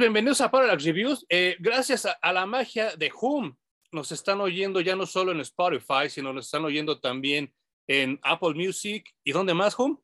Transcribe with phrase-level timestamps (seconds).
[0.00, 1.26] bienvenidos a Parallax Reviews.
[1.28, 3.54] Eh, gracias a, a, la magia de Hum,
[3.92, 7.52] nos están oyendo ya no solo en Spotify, sino nos están oyendo también
[7.86, 9.14] en Apple Music.
[9.22, 10.00] ¿Y dónde más, Hum?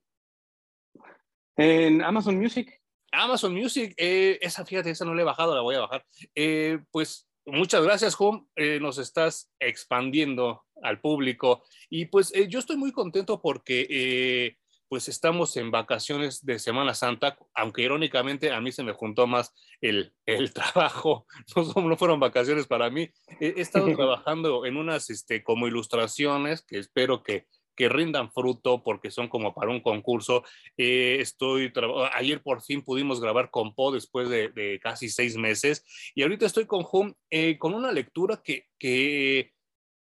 [1.56, 2.78] En Amazon Music.
[3.10, 6.04] Amazon Music, eh, esa, fíjate, esa no le he bajado, la voy a bajar.
[6.34, 12.58] Eh, pues muchas gracias, Hum, eh, nos estás expandiendo al público y pues eh, yo
[12.58, 14.58] estoy muy contento porque eh,
[14.88, 19.52] pues estamos en vacaciones de Semana Santa, aunque irónicamente a mí se me juntó más
[19.80, 23.10] el, el trabajo, no, no, fueron vacaciones para mí.
[23.40, 27.46] He, he estado trabajando en unas este, como ilustraciones que espero que
[27.76, 30.42] que rindan fruto porque son como para un concurso.
[30.76, 31.72] Eh, estoy
[32.14, 36.46] ayer por fin pudimos grabar con Po después de, de casi seis meses y ahorita
[36.46, 39.52] estoy con Hum eh, con una lectura que, que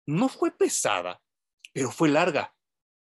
[0.06, 1.20] no fue pesada,
[1.72, 2.53] pero fue larga.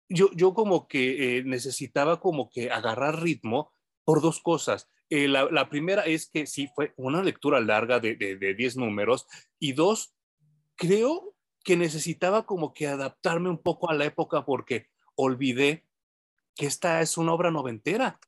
[0.08, 3.72] Yo, yo como que eh, necesitaba como que agarrar ritmo
[4.04, 4.88] por dos cosas.
[5.10, 8.72] Eh, la, la, primera es que sí fue una lectura larga de 10 de, de
[8.76, 9.26] números
[9.58, 10.14] y dos,
[10.74, 15.84] creo que necesitaba como que adaptarme un poco a la época porque olvidé
[16.54, 18.18] que esta es una obra noventera.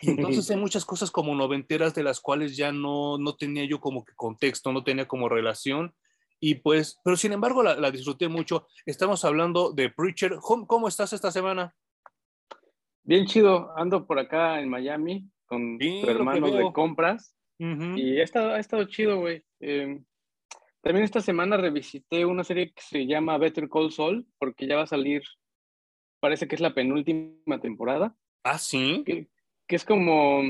[0.00, 3.80] Y entonces hay muchas cosas como noventeras de las cuales ya no, no tenía yo
[3.80, 5.94] como que contexto, no tenía como relación.
[6.40, 8.66] Y pues, pero sin embargo la, la disfruté mucho.
[8.86, 10.36] Estamos hablando de Preacher.
[10.40, 11.74] ¿Cómo, ¿Cómo, estás esta semana?
[13.02, 13.76] Bien chido.
[13.76, 17.36] Ando por acá en Miami con sí, tu hermano de compras.
[17.58, 17.98] Uh -huh.
[17.98, 19.44] Y ha estado, ha estado chido, güey.
[19.60, 20.00] Eh,
[20.80, 24.82] también esta semana revisité una serie que se llama Better Call Saul, porque ya va
[24.82, 25.22] a salir,
[26.20, 28.16] parece que es la penúltima temporada.
[28.44, 29.02] Ah, sí.
[29.04, 29.28] Que,
[29.66, 30.40] que es como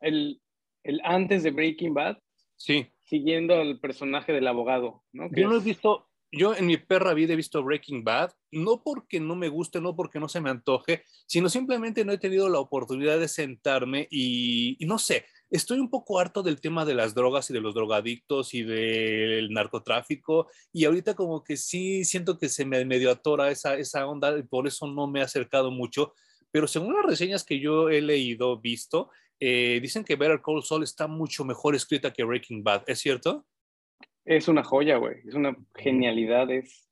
[0.00, 0.42] el,
[0.82, 2.18] el, antes de Breaking Bad.
[2.56, 2.86] Sí.
[3.04, 5.28] Siguiendo al personaje del abogado, ¿no?
[5.32, 9.20] Yo no he visto, yo en mi perra vida he visto Breaking Bad, no porque
[9.20, 12.58] no me guste, no porque no se me antoje, sino simplemente no he tenido la
[12.58, 17.14] oportunidad de sentarme y, y no sé, estoy un poco harto del tema de las
[17.14, 22.48] drogas y de los drogadictos y del narcotráfico y ahorita como que sí siento que
[22.48, 26.14] se me medio atora esa, esa onda y por eso no me he acercado mucho,
[26.50, 29.10] pero según las reseñas que yo he leído, visto,
[29.44, 33.44] eh, dicen que Better Call Saul está mucho mejor escrita que Breaking Bad, ¿es cierto?
[34.24, 36.88] Es una joya, güey, es una genialidad, es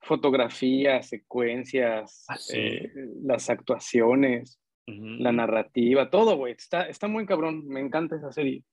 [0.00, 2.56] fotografía, secuencias, ¿Ah, sí?
[2.56, 2.90] eh,
[3.22, 5.18] las actuaciones, uh -huh.
[5.18, 8.64] la narrativa, todo, güey, está, está muy cabrón, me encanta esa serie.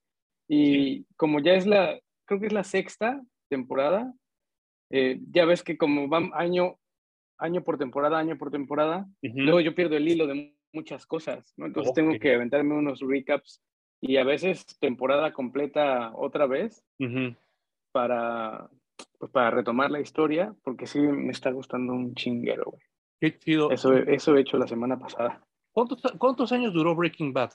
[0.48, 1.06] Y sí.
[1.18, 4.14] como ya es la, creo que es la sexta temporada,
[4.90, 6.80] eh, ya ves que como van año,
[7.38, 9.44] año por temporada, año por temporada, uh -huh.
[9.44, 11.66] luego yo pierdo el hilo de muchas cosas, ¿no?
[11.66, 12.04] Entonces okay.
[12.04, 13.62] tengo que aventarme unos recaps
[14.02, 17.38] y a veces temporada completa otra vez uh -huh.
[17.92, 18.70] para,
[19.18, 22.84] pues para retomar la historia, porque sí me está gustando un chinguero, güey.
[23.20, 23.72] Qué chido.
[23.72, 25.44] Eso, eso he hecho la semana pasada.
[25.72, 27.52] ¿Cuántos, ¿Cuántos, años duró Breaking Bad?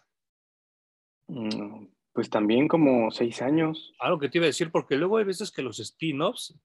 [1.28, 3.92] Mm, pues también como seis años.
[4.00, 6.58] Ah, lo que te iba a decir, porque luego hay veces que los spin-offs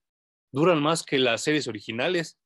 [0.50, 2.40] duran más que las series originales.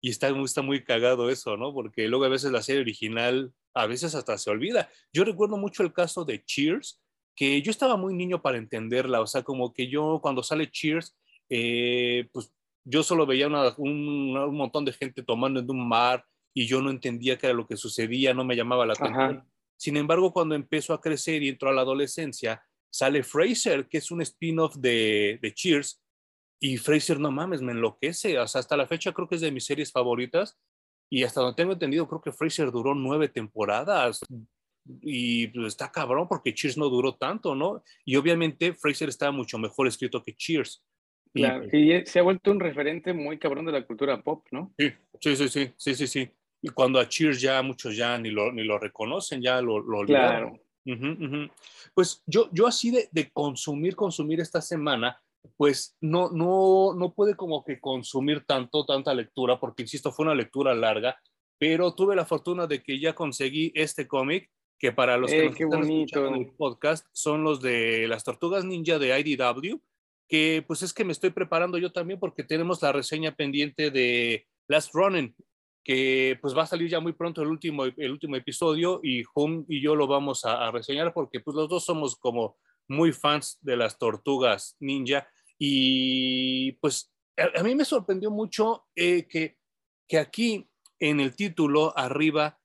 [0.00, 1.72] Y está, está muy cagado eso, ¿no?
[1.72, 4.90] Porque luego a veces la serie original, a veces hasta se olvida.
[5.12, 7.02] Yo recuerdo mucho el caso de Cheers,
[7.34, 9.20] que yo estaba muy niño para entenderla.
[9.20, 11.16] O sea, como que yo cuando sale Cheers,
[11.48, 12.52] eh, pues
[12.84, 16.24] yo solo veía una, un, un, montón de gente tomando en un mar
[16.54, 19.44] y yo no entendía qué era lo que sucedía, no me llamaba la atención.
[19.76, 24.10] Sin embargo, cuando empezó a crecer y entró a la adolescencia, sale Fraser, que es
[24.10, 26.00] un spin-off de, de, Cheers,
[26.60, 28.38] y Fraser, no mames, me enloquece.
[28.38, 30.58] O sea, hasta la fecha creo que es de mis series favoritas,
[31.10, 34.20] y hasta donde tengo entendido, creo que Fraser duró nueve temporadas,
[35.02, 37.82] y pues, está cabrón porque Cheers no duró tanto, ¿no?
[38.04, 40.84] Y obviamente Fraser estaba mucho mejor escrito que Cheers.
[41.34, 44.72] Claro, y se ha vuelto un referente muy cabrón de la cultura pop, ¿no?
[44.78, 44.90] Sí,
[45.20, 46.06] sí, sí, sí, sí, sí.
[46.06, 46.30] sí.
[46.62, 49.98] Y cuando a Cheers ya muchos ya ni lo, ni lo reconocen, ya lo, lo
[49.98, 50.56] olvidaron.
[50.56, 50.66] Claro.
[50.86, 51.52] Uh -huh, uh -huh.
[51.94, 55.20] Pues yo, yo así de, de, consumir, consumir esta semana,
[55.56, 60.34] pues no, no, no puede como que consumir tanto, tanta lectura, porque insisto, fue una
[60.34, 61.18] lectura larga,
[61.58, 65.64] pero tuve la fortuna de que ya conseguí este cómic, que para los eh, que
[65.64, 69.80] nos están en el podcast son los de las tortugas ninja de IDW,
[70.28, 74.46] que pues es que me estoy preparando yo también porque tenemos la reseña pendiente de
[74.68, 75.34] Last Running,
[75.82, 79.64] que pues va a salir ya muy pronto el último, el último episodio y Home
[79.68, 82.56] y yo lo vamos a, a, reseñar porque pues los dos somos como
[82.88, 85.28] muy fans de las tortugas ninja
[85.58, 89.58] y pues a, a mí me sorprendió mucho eh, que,
[90.08, 90.68] que aquí
[91.00, 92.58] en el título arriba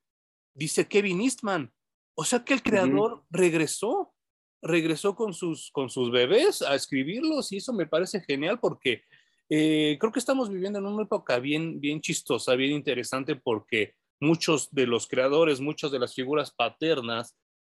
[0.54, 1.72] dice Kevin Eastman,
[2.14, 3.26] o sea que el creador uh -huh.
[3.30, 4.14] regresó,
[4.62, 9.02] regresó con sus, con sus bebés a escribirlos y eso me parece genial porque
[9.48, 14.70] eh, creo que estamos viviendo en una época bien, bien chistosa, bien interesante porque muchos
[14.70, 17.36] de los creadores, muchas de las figuras paternas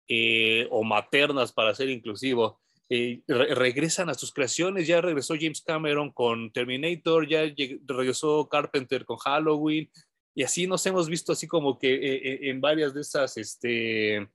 [0.08, 4.86] eh, o maternas, para ser inclusivo, eh, regresan a sus creaciones.
[4.86, 7.42] Ya regresó James Cameron con Terminator, ya
[7.86, 9.90] regresó Carpenter con Halloween,
[10.34, 14.28] y así nos hemos visto así como que eh, en varias de esas, este,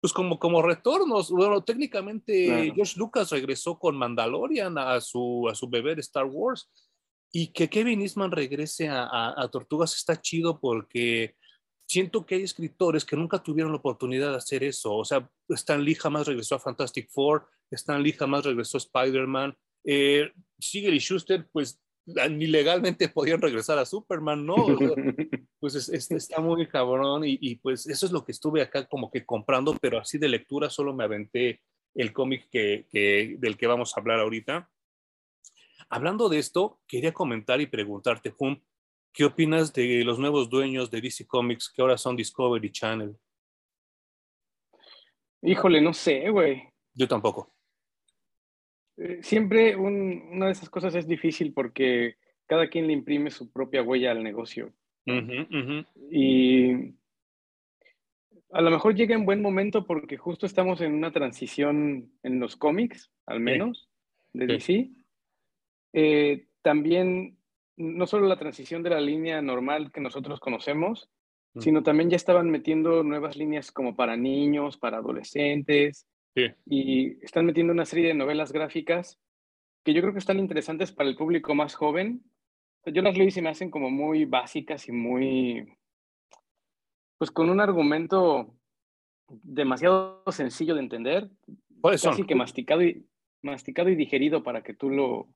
[0.00, 1.30] pues como, como retornos.
[1.30, 6.70] Bueno, técnicamente George Lucas regresó con Mandalorian a su, a su bebé de Star Wars.
[7.32, 11.34] Y que Kevin Eastman regrese a, a, Tortugas está chido porque
[11.84, 14.94] siento que hay escritores que nunca tuvieron la oportunidad de hacer eso.
[14.94, 19.56] O sea, Stan Lee jamás regresó a Fantastic Four, Stan Lee jamás regresó a Spider-Man.
[19.84, 24.56] Eh, Siegel y Schuster, pues ni legalmente podían regresar a Superman, ¿no?
[25.60, 29.76] pues está muy cabrón y, pues eso es lo que estuve acá como que comprando,
[29.80, 31.62] pero así de lectura solo me aventé
[31.94, 34.70] el cómic que, del que vamos a hablar ahorita.
[35.88, 38.60] Hablando de esto, quería comentar y preguntarte, Hum,
[39.12, 43.16] ¿qué opinas de los nuevos dueños de DC Comics que ahora son Discovery Channel?
[45.42, 46.62] Híjole, no sé, güey.
[46.94, 47.53] Yo tampoco.
[48.96, 53.82] Eh, siempre una de esas cosas es difícil porque cada quien le imprime su propia
[53.82, 54.72] huella al negocio.
[56.10, 56.94] Y
[58.54, 62.56] a lo mejor llega en buen momento porque justo estamos en una transición en los
[62.56, 63.88] cómics, al menos,
[64.32, 64.90] de DC.
[65.92, 67.36] Eh, también,
[67.76, 71.10] no solo la transición de la línea normal que nosotros conocemos,
[71.54, 71.60] mm.
[71.60, 76.06] sino también ya estaban metiendo nuevas líneas como para niños, para adolescentes,
[76.66, 79.18] y están metiendo una serie de novelas gráficas
[79.84, 82.22] que yo creo que están interesantes para el público más joven.
[82.86, 85.76] Yo las leo y se me hacen como muy básicas y muy,
[87.18, 88.54] pues con un argumento
[89.28, 91.30] demasiado sencillo de entender.
[91.82, 93.06] Casi que masticado y,
[93.42, 95.28] masticado y digerido para que tú lo...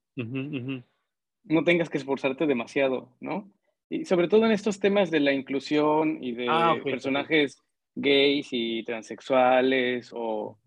[1.45, 3.51] No tengas que esforzarte demasiado, ¿no?
[3.89, 7.63] Y sobre todo en estos temas de la inclusión y de ah, personajes
[7.95, 10.59] gays y transexuales o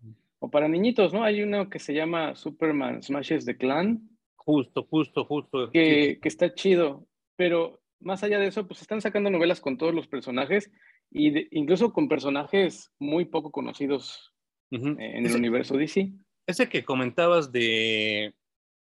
[0.42, 1.22] o para niñitos, ¿no?
[1.22, 4.10] Hay uno que se llama Superman Smashes the Clan.
[4.34, 5.70] Justo, justo, justo.
[5.70, 7.06] Que, que está chido,
[7.36, 10.72] pero más allá de eso, pues están sacando novelas con todos los personajes
[11.12, 14.34] y incluso con personajes muy poco conocidos
[14.72, 16.12] en el universo DC.
[16.44, 18.34] Ese que comentabas de,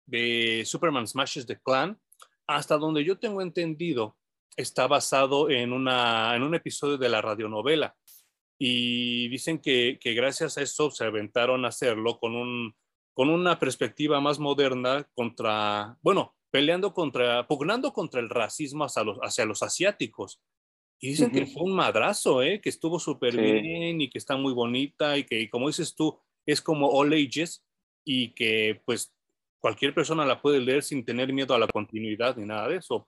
[0.05, 1.99] de Superman Smashes the Clan,
[2.47, 4.15] hasta donde yo tengo entendido,
[4.55, 7.97] está basado en, una, en un episodio de la radionovela
[8.61, 12.75] y dicen que, gracias a eso se aventaron a hacerlo con, un,
[13.13, 19.17] con una perspectiva más moderna contra, bueno, peleando contra, pugnando contra el racismo hacia los,
[19.19, 20.41] hacia los asiáticos.
[20.99, 22.59] Y dicen que fue un madrazo, ¿eh?
[22.59, 26.61] que estuvo súper bien y que está muy bonita y que, como dices tú, es
[26.61, 27.63] como all ages
[28.03, 29.13] y que pues
[29.59, 33.07] cualquier persona la puede leer sin tener miedo a la continuidad ni nada de eso.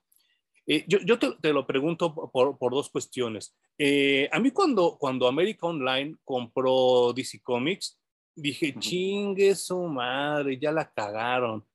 [0.67, 3.55] Eh, yo, te, lo pregunto por, dos cuestiones.
[3.77, 7.99] Eh, a mí cuando, cuando América Online compró DC Comics,
[8.35, 11.65] dije, chingue su madre, ya la cagaron.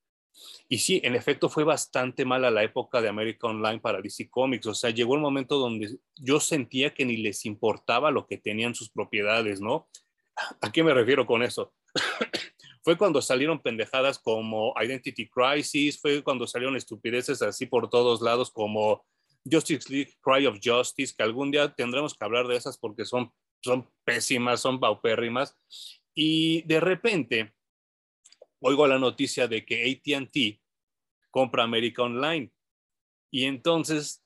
[0.69, 4.67] Y sí, en efecto fue bastante mala la época de América Online para DC Comics.
[4.67, 8.75] O sea, llegó el momento donde yo sentía que ni les importaba lo que tenían
[8.75, 9.89] sus propiedades, ¿no?
[10.61, 11.73] ¿A qué me refiero con eso?
[12.87, 18.49] Fue cuando salieron pendejadas como Identity Crisis, fue cuando salieron estupideces así por todos lados
[18.49, 19.05] como
[19.43, 23.29] Justice League Cry of Justice, que algún día tendremos que hablar de esas porque son,
[23.61, 25.53] son pésimas, son paupérrimas.
[26.15, 27.53] Y de repente
[28.61, 30.61] oigo la noticia de que ATT
[31.29, 32.49] compra América Online
[33.29, 34.23] y entonces,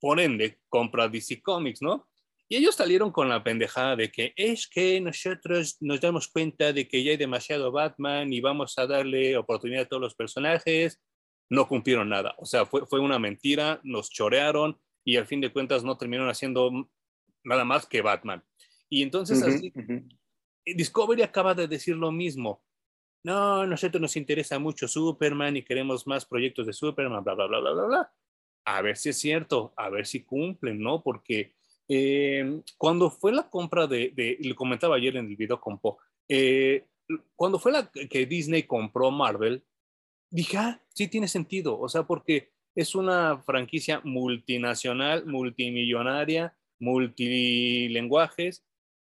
[0.00, 2.08] por ende, compra DC Comics, ¿no?
[2.54, 6.86] Y ellos salieron con la pendejada de que es que nosotros nos damos cuenta de
[6.86, 11.02] que ya hay demasiado Batman y vamos a darle oportunidad a todos los personajes.
[11.50, 12.36] No cumplieron nada.
[12.38, 16.30] O sea, fue, fue una mentira, nos chorearon y al fin de cuentas no terminaron
[16.30, 16.70] haciendo
[17.42, 18.44] nada más que Batman.
[18.88, 19.72] Y entonces así,
[20.64, 22.62] Discovery acaba de decir lo mismo.
[23.24, 27.58] No, nosotros nos interesa mucho Superman y queremos más proyectos de Superman, bla, bla, bla,
[27.58, 28.12] bla, bla, bla.
[28.64, 31.02] A ver si es cierto, a ver si cumplen, ¿no?
[31.02, 31.56] Porque
[31.88, 35.98] eh, cuando fue la compra de, de, lo comentaba ayer en el video compo,
[36.28, 36.86] eh,
[37.36, 39.64] cuando fue la que Disney compró Marvel,
[40.30, 48.64] dije, ah, sí tiene sentido, o sea, porque es una franquicia multinacional, multimillonaria, multilenguajes,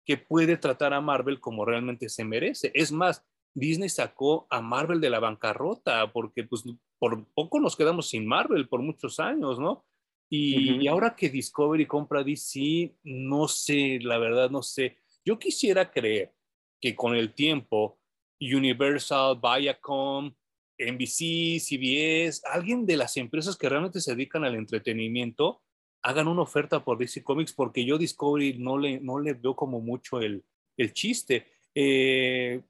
[0.05, 2.71] que puede tratar a Marvel como realmente se merece.
[2.75, 6.65] Es más, Disney sacó a Marvel de la bancarrota porque pues
[6.99, 9.85] por poco nos quedamos sin Marvel por muchos años, ¿no?
[10.31, 14.99] Y, ahora que Discovery compra DC, no sé, la verdad no sé.
[15.25, 16.33] Yo quisiera creer
[16.81, 17.99] que con el tiempo
[18.41, 20.35] Universal, Viacom,
[20.79, 25.63] NBC, CBS, alguien de las empresas que realmente se dedican al entretenimiento,
[26.03, 29.81] hagan una oferta por DC Comics porque yo Discovery no le, no le veo como
[29.81, 30.45] mucho el,
[30.77, 31.47] el chiste.
[31.75, 32.61] Eh,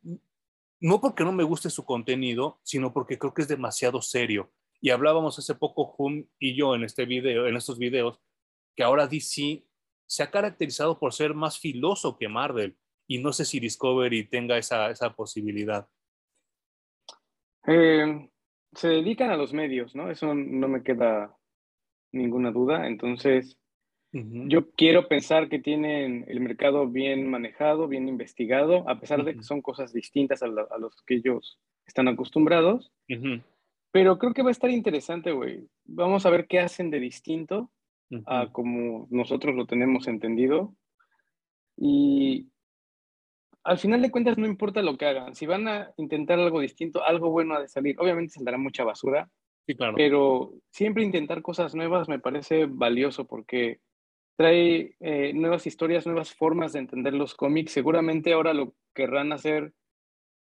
[0.81, 4.53] no porque no me guste su contenido, sino porque creo que es demasiado serio.
[4.85, 8.21] Y hablábamos hace poco, Jun y yo, en este video, en estos videos,
[8.77, 9.65] que ahora DC
[10.07, 12.77] se ha caracterizado por ser más filoso que Marvel.
[13.07, 15.89] Y no sé si Discovery tenga esa, esa posibilidad.
[17.67, 18.29] Eh,
[18.75, 20.11] se dedican a los medios, ¿no?
[20.11, 21.35] Eso no me queda
[22.13, 22.87] ninguna duda.
[22.87, 23.59] Entonces,
[24.13, 29.45] yo quiero pensar que tienen el mercado bien manejado, bien investigado, a pesar de que
[29.45, 32.93] son cosas distintas a, los que ellos están acostumbrados.
[33.95, 35.69] Pero creo que va a estar interesante, güey.
[35.85, 37.71] Vamos a ver qué hacen de distinto
[38.27, 40.75] a como nosotros lo tenemos entendido.
[41.77, 42.49] Y
[43.63, 45.37] al final de cuentas no importa lo que hagan.
[45.37, 47.95] Si van a intentar algo distinto, algo bueno ha de salir.
[48.01, 49.31] Obviamente saldrá mucha basura.
[49.65, 49.95] Sí, claro.
[49.97, 53.79] Pero siempre intentar cosas nuevas me parece valioso porque
[54.37, 57.71] trae eh, nuevas historias, nuevas formas de entender los cómics.
[57.71, 59.73] Seguramente ahora lo querrán hacer.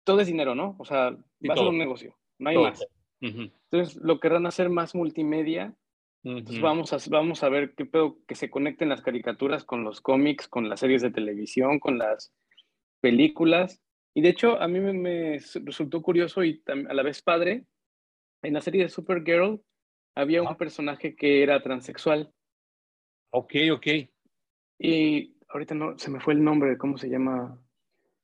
[0.04, 0.76] Todo es dinero, ¿no?
[0.78, 2.18] O sea, va a ser un negocio.
[2.38, 2.86] No hay más.
[3.20, 5.74] Entonces lo querrán hacer más multimedia.
[6.22, 10.00] Entonces vamos a, vamos a ver qué pedo que se conecten las caricaturas con los
[10.00, 12.32] cómics, con las series de televisión, con las
[13.00, 13.82] películas.
[14.14, 17.64] Y de hecho, a mí me, resultó curioso y a la vez padre.
[18.42, 19.62] En la serie de Supergirl
[20.14, 22.32] había un personaje que era transexual.
[23.30, 23.86] Ok, ok.
[24.78, 27.58] Y ahorita no, se me fue el nombre de cómo se llama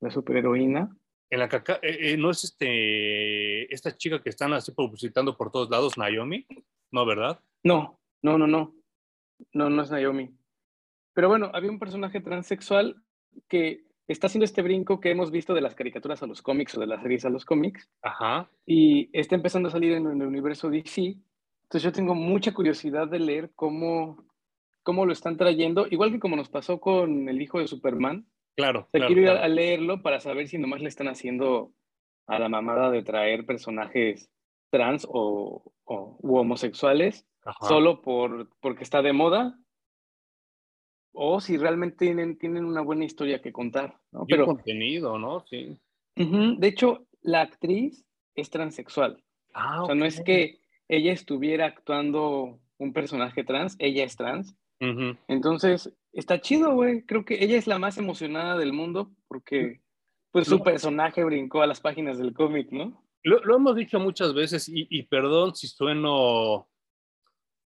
[0.01, 0.97] la superheroína.
[1.29, 5.51] En la caca, eh, eh, no es este, esta chica que están así publicitando por
[5.51, 6.47] todos lados, Naomi,
[6.93, 7.41] ¿no, verdad?
[7.65, 8.75] No, no, no, no.
[9.53, 10.31] No, no es Naomi.
[11.13, 13.03] Pero bueno, había un personaje transexual
[13.49, 16.81] que está haciendo este brinco que hemos visto de las caricaturas a los cómics o
[16.81, 17.91] de las series a los cómics.
[18.03, 18.49] Ajá.
[18.65, 21.17] Y está empezando a salir en el universo DC.
[21.65, 24.25] Entonces yo tengo mucha curiosidad de leer cómo,
[24.83, 28.27] cómo lo están trayendo, igual que como nos pasó con el hijo de Superman.
[28.57, 28.89] Claro.
[28.91, 31.73] quiero ir A, leerlo para saber si nomás le están haciendo
[32.27, 34.31] a la mamada de traer personajes
[34.71, 37.27] trans o, o homosexuales
[37.61, 39.59] solo por, porque está de moda
[41.13, 43.99] o si realmente tienen, tienen una buena historia que contar.
[44.13, 44.27] ¿no?
[44.27, 45.45] Pero, contenido, ¿no?
[45.47, 45.79] Sí.
[46.15, 49.25] de hecho, la actriz es transexual.
[49.55, 54.55] Ah, o sea, no es que ella estuviera actuando un personaje trans, ella es trans.
[55.27, 57.05] Entonces, está chido, güey.
[57.05, 59.81] Creo que ella es la más emocionada del mundo porque
[60.33, 63.03] pues su personaje brincó a las páginas del cómic, ¿no?
[63.23, 66.69] Lo, hemos dicho muchas veces y, y perdón si sueno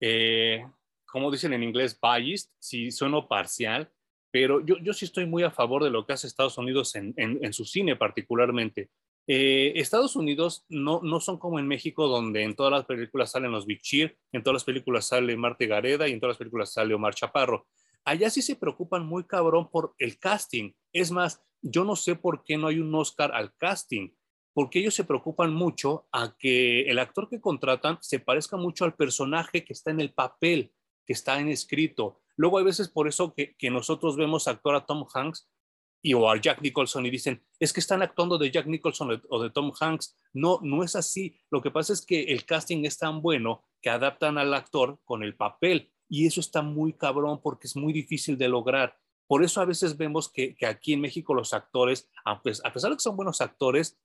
[0.01, 0.65] eh,
[1.07, 3.91] como dicen en inglés, biased, si sueno parcial,
[4.31, 7.15] pero yo, yo sí estoy muy a favor de lo que hace Estados Unidos en,
[7.17, 8.91] en, su cine particularmente.
[9.27, 13.51] Eh, Estados Unidos no, no son como en México, donde en todas las películas salen
[13.51, 16.73] los Big Cheer, en todas las películas sale Marte Gareda y en todas las películas
[16.73, 17.67] sale Omar Chaparro.
[18.07, 20.73] Allá sí se preocupan muy cabrón por el casting.
[20.93, 24.11] Es más, yo no sé por qué no hay un Oscar al casting,
[24.55, 28.95] porque ellos se preocupan mucho a que el actor que contratan se parezca mucho al
[28.95, 30.73] personaje que está en el papel
[31.05, 32.21] que está en escrito.
[32.37, 35.49] Luego hay veces por eso que, nosotros vemos actuar a Tom Hanks
[36.01, 39.43] y o a Jack Nicholson y dicen, es que están actuando de Jack Nicholson o
[39.43, 40.17] de Tom Hanks.
[40.33, 41.41] No, no es así.
[41.51, 45.25] Lo que pasa es que el casting es tan bueno que adaptan al actor con
[45.25, 48.99] el papel y eso está muy cabrón porque es muy difícil de lograr.
[49.27, 53.03] Por eso a veces vemos que, aquí en México los actores, a pesar de que
[53.03, 53.99] son buenos actores,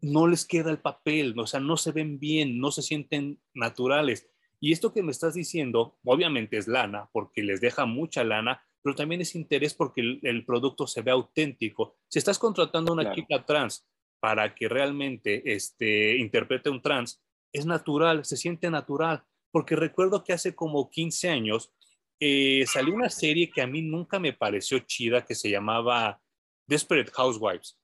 [0.00, 4.28] no les queda el papel, o sea, no se ven bien, no se sienten naturales.
[4.60, 8.94] Y esto que me estás diciendo, obviamente es lana, porque les deja mucha lana, pero
[8.96, 11.96] también es interés porque el, producto se ve auténtico.
[12.08, 13.86] Si estás contratando a una chica trans
[14.20, 19.24] para que realmente este, interprete un trans, es natural, se siente natural.
[19.54, 21.72] Porque recuerdo que hace como 15 años
[22.18, 26.20] eh, salió una serie que a mí nunca me pareció chida, que se llamaba
[26.66, 27.78] Desperate Housewives.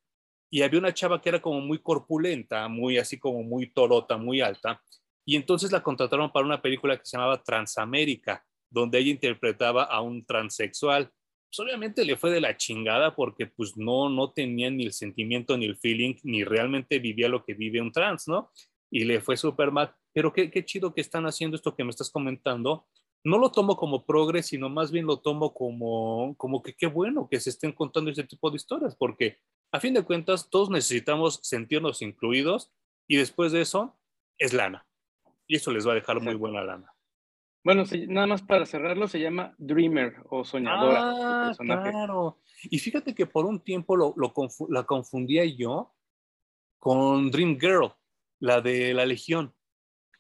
[0.51, 4.41] Y había una chava que era como muy corpulenta, muy así como muy torota, muy
[4.41, 4.83] alta,
[5.25, 10.01] y entonces la contrataron para una película que se llamaba Transamérica, donde ella interpretaba a
[10.01, 11.09] un transexual.
[11.49, 15.57] Pues obviamente le fue de la chingada porque pues no, no tenía ni el sentimiento
[15.57, 18.51] ni el feeling, ni realmente vivía lo que vive un trans, ¿no?
[18.91, 19.95] Y le fue súper mal.
[20.13, 22.87] Pero qué, qué chido que están haciendo esto que me estás comentando.
[23.23, 27.29] No lo tomo como progres, sino más bien lo tomo como, como que qué bueno
[27.31, 29.39] que se estén contando ese tipo de historias, porque
[29.73, 32.73] a fin de cuentas todos necesitamos sentirnos incluidos
[33.07, 33.99] y después de eso
[34.39, 34.87] es lana
[35.51, 36.95] y eso les va a dejar muy buena lana.
[37.65, 41.51] Bueno, nada más para cerrarlo, se llama Dreamer o Soñadora.
[41.51, 42.39] Ah, claro.
[42.63, 44.15] Y fíjate que por un tiempo lo,
[44.69, 45.93] la confundía yo
[46.79, 47.93] con Dream Girl,
[48.41, 49.55] la de la Legión.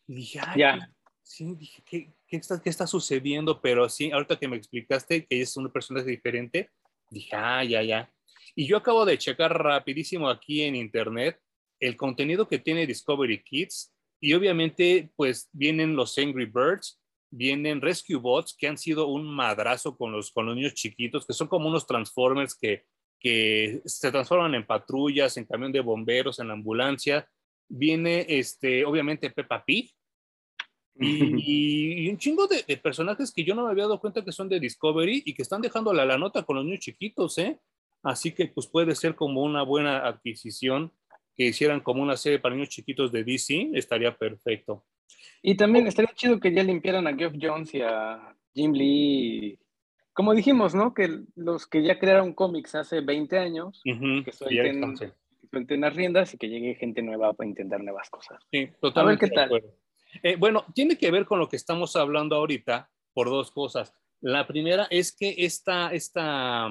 [0.06, 0.92] Y dije, ay, ya.
[1.22, 3.60] sí, dije, ¿qué está, qué está sucediendo?
[3.60, 6.70] Pero sí, ahorita que me explicaste que es una persona diferente,
[7.10, 8.12] dije, ah, ya, ya.
[8.54, 11.40] Y yo acabo de checar rapidísimo aquí en internet
[11.80, 17.00] el contenido que tiene Discovery Kids y obviamente pues vienen los Angry Birds,
[17.30, 21.32] vienen Rescue Bots que han sido un madrazo con los, con los niños chiquitos, que
[21.32, 22.84] son como unos Transformers que,
[23.18, 27.26] que se transforman en patrullas, en camión de bomberos, en ambulancia.
[27.70, 29.94] Viene este, obviamente Peppa Pig,
[31.02, 34.60] y, un chingo de, personajes que yo no me había dado cuenta que son de
[34.60, 37.58] Discovery y que están dejando la, la nota con los niños chiquitos, ¿eh?
[38.02, 40.92] Así que pues puede ser como una buena adquisición
[41.36, 44.84] que hicieran como una serie para niños chiquitos de DC, estaría perfecto.
[45.42, 49.58] Y también estaría chido que ya limpiaran a Geoff Jones y a Jim Lee.
[50.12, 50.92] Como dijimos, ¿no?
[50.92, 54.96] Que los que ya crearon cómics hace 20 años, que suelten,
[55.50, 58.40] suelten, las riendas y que llegue gente nueva para intentar nuevas cosas.
[58.50, 59.26] Sí, totalmente.
[59.26, 59.74] A ver qué tal.
[60.22, 63.94] Eh, bueno, tiene que ver con lo que estamos hablando ahorita por dos cosas.
[64.20, 66.68] La primera es que esta, esta,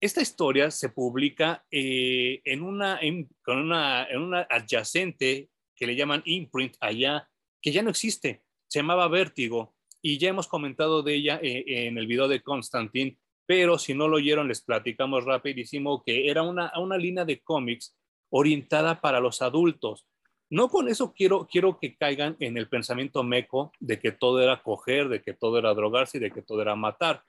[0.00, 5.96] esta historia se publica eh, en, una, en, con una, en una adyacente que le
[5.96, 7.28] llaman imprint allá,
[7.60, 11.98] que ya no existe, se llamaba Vértigo, y ya hemos comentado de ella eh, en
[11.98, 16.72] el video de Constantine, pero si no lo oyeron, les platicamos rapidísimo que era una,
[16.78, 17.96] una línea de cómics
[18.30, 20.06] orientada para los adultos.
[20.50, 24.62] No con eso quiero, quiero que caigan en el pensamiento meco de que todo era
[24.62, 27.22] coger, de que todo era drogarse y de que todo era matar.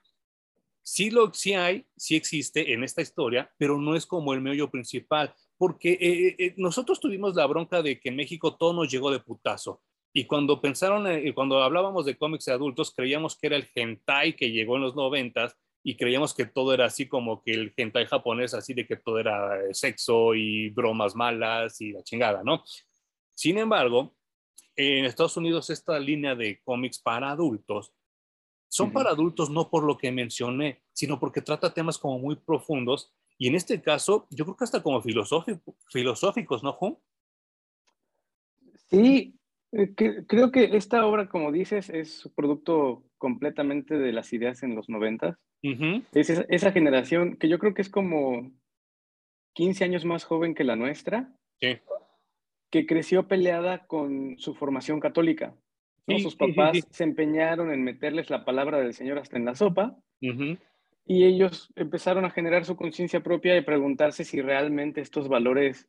[0.82, 4.70] Sí, lo, sí hay, sí existe en esta historia, pero no es como el meollo
[4.70, 8.92] principal, porque eh, eh, eh, nosotros tuvimos la bronca de que en México todo nos
[8.92, 9.80] llegó de putazo.
[10.12, 14.52] Y cuando pensaron, cuando hablábamos de cómics de adultos, creíamos que era el hentai que
[14.52, 18.54] llegó en los noventas y creíamos que todo era así como que el hentai japonés,
[18.54, 22.64] así de que todo era sexo y bromas malas y la chingada, ¿no?
[23.34, 24.16] Sin embargo,
[24.76, 27.92] en Estados Unidos esta línea de cómics para adultos
[28.66, 33.12] son para adultos no por lo que mencioné, sino porque trata temas como muy profundos
[33.36, 36.96] y en este caso yo creo que hasta como filosóficos, ¿no, Juan?
[38.88, 39.38] Sí,
[39.70, 44.90] eh, creo que esta obra, como dices, es producto completamente de las ideas en los
[44.90, 45.38] noventas.
[46.12, 48.52] Es esa, esa, generación que yo creo que es como
[49.54, 51.32] 15 años más joven que la nuestra.
[51.58, 51.78] Sí
[52.74, 55.54] que creció peleada con su formación católica.
[56.18, 61.22] Sus papás se empeñaron en meterles la palabra del Señor hasta en la sopa y
[61.24, 65.88] ellos empezaron a generar su conciencia propia y preguntarse si realmente estos valores,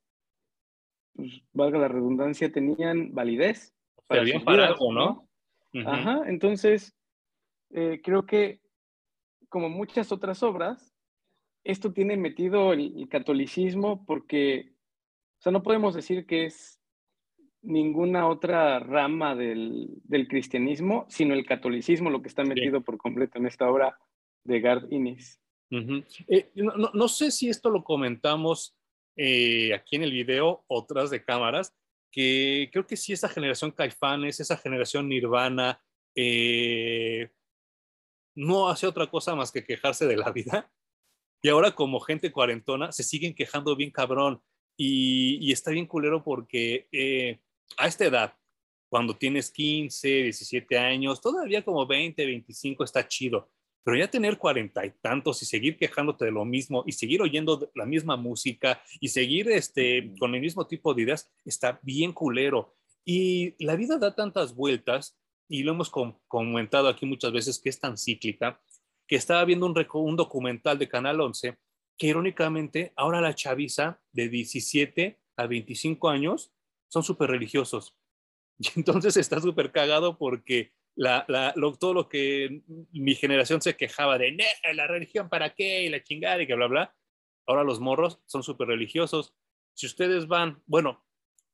[1.15, 3.73] pues, valga la redundancia, tenían validez.
[4.05, 5.27] Para, para algo, ¿no?
[5.87, 6.95] Ajá, entonces
[7.75, 8.61] eh, creo que
[9.49, 10.93] como muchas otras obras,
[11.63, 14.75] esto tiene metido el catolicismo porque
[15.39, 16.79] o sea, no podemos decir que es
[17.61, 23.47] ninguna otra rama del, cristianismo, sino el catolicismo lo que está metido por completo en
[23.47, 23.97] esta obra
[24.43, 25.41] de Gard Innis.
[26.27, 28.77] Eh, no, sé si esto lo comentamos
[29.17, 31.75] eh, aquí en el video o tras de cámaras,
[32.11, 35.81] que creo que sí, esa generación Caifanes, esa generación Nirvana,
[36.15, 37.29] eh,
[38.35, 40.71] no hace otra cosa más que quejarse de la vida.
[41.41, 44.41] Y ahora como gente cuarentona se siguen quejando bien cabrón.
[44.77, 47.39] Y, está bien culero porque eh,
[47.77, 48.33] a esta edad,
[48.89, 53.49] cuando tienes 15, 17 años, todavía como 20, 25 está chido.
[53.83, 57.71] Pero ya tener cuarenta y tantos y seguir quejándote de lo mismo y seguir oyendo
[57.75, 62.75] la misma música y seguir este, con el mismo tipo de ideas está bien culero.
[63.05, 65.15] Y la vida da tantas vueltas
[65.47, 65.91] y lo hemos
[66.27, 68.61] comentado aquí muchas veces que es tan cíclica
[69.07, 71.57] que estaba viendo un, documental de Canal 11
[71.97, 76.51] que irónicamente ahora la chaviza de 17 a 25 años
[76.87, 77.95] son súper religiosos.
[78.57, 82.61] Y entonces está súper cagado porque todo lo que
[82.93, 84.37] mi generación se quejaba de
[84.73, 86.95] la religión para qué y la chingada y que bla, bla,
[87.47, 89.33] ahora los morros son súper religiosos.
[89.73, 91.03] Si ustedes van, bueno,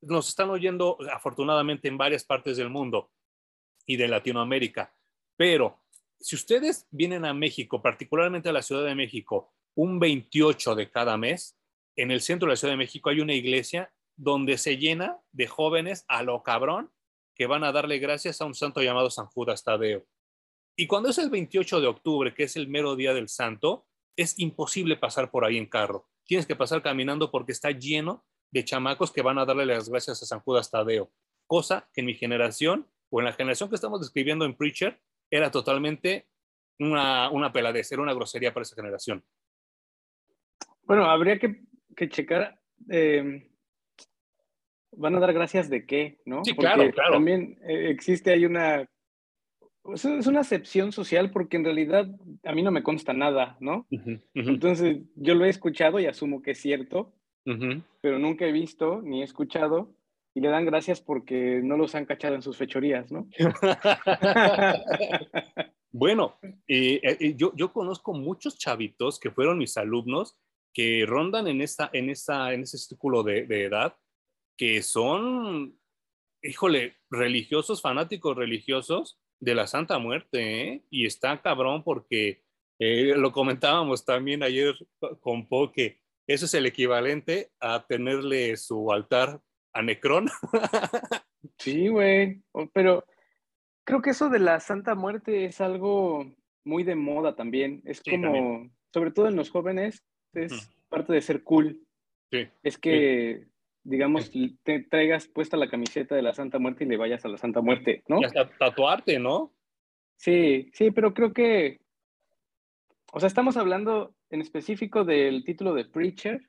[0.01, 3.09] nos están oyendo afortunadamente en varias partes del mundo
[3.85, 4.93] y de Latinoamérica,
[5.37, 5.79] pero
[6.19, 11.17] si ustedes vienen a México, particularmente a la Ciudad de México, un 28 de cada
[11.17, 11.57] mes,
[11.95, 15.47] en el centro de la Ciudad de México hay una iglesia donde se llena de
[15.47, 16.91] jóvenes a lo cabrón
[17.35, 20.05] que van a darle gracias a un santo llamado San Judas Tadeo.
[20.75, 24.37] Y cuando es el 28 de octubre, que es el mero día del santo, es
[24.39, 26.07] imposible pasar por ahí en carro.
[26.25, 30.21] Tienes que pasar caminando porque está lleno de chamacos que van a darle las gracias
[30.21, 31.11] a San Judas Tadeo.
[31.47, 35.51] Cosa que en mi generación o en la generación que estamos describiendo en Preacher era
[35.51, 36.27] totalmente
[36.79, 39.23] una, una peladez, era una grosería para esa generación.
[40.83, 42.59] Bueno, habría que, checar.
[42.89, 43.47] Em,
[44.93, 46.43] van a dar gracias de qué, ¿no?
[46.43, 47.13] Sí, claro, claro.
[47.13, 48.89] También eh, existe ahí una,
[49.93, 52.07] es una acepción social porque en realidad
[52.43, 53.87] a mí no me consta nada, ¿no?
[54.33, 57.13] Entonces yo lo he escuchado y asumo que es cierto,
[58.01, 59.93] pero nunca he visto ni he escuchado
[60.33, 63.27] y le dan gracias porque no los han cachado en sus fechorías, ¿no?
[65.91, 70.37] bueno, eh, eh, yo, yo conozco muchos chavitos que fueron mis alumnos
[70.73, 73.97] que rondan en, esta, en, esta, en ese círculo de, de edad,
[74.57, 75.77] que son,
[76.41, 80.85] híjole, religiosos, fanáticos religiosos, de la Santa Muerte, ¿eh?
[80.89, 82.43] Y está cabrón porque
[82.79, 84.75] eh, lo comentábamos también ayer
[85.19, 89.41] con Po, que eso es el equivalente a tenerle su altar
[89.73, 90.29] a Necrón.
[91.57, 92.41] Sí, güey,
[92.73, 93.05] pero
[93.83, 96.25] creo que eso de la Santa Muerte es algo
[96.63, 97.81] muy de moda también.
[97.85, 100.03] Es como, sobre todo en los jóvenes,
[100.33, 101.81] es parte de ser cool.
[102.31, 102.47] Sí.
[102.63, 103.47] Es que
[103.83, 104.31] digamos,
[104.63, 107.61] te traigas puesta la camiseta de la Santa Muerte y le vayas a la Santa
[107.61, 108.21] Muerte, ¿no?
[108.21, 109.53] Y hasta tatuarte, ¿no?
[110.17, 111.79] Sí, sí, pero creo que,
[113.11, 116.47] o sea, estamos hablando en específico del título de Preacher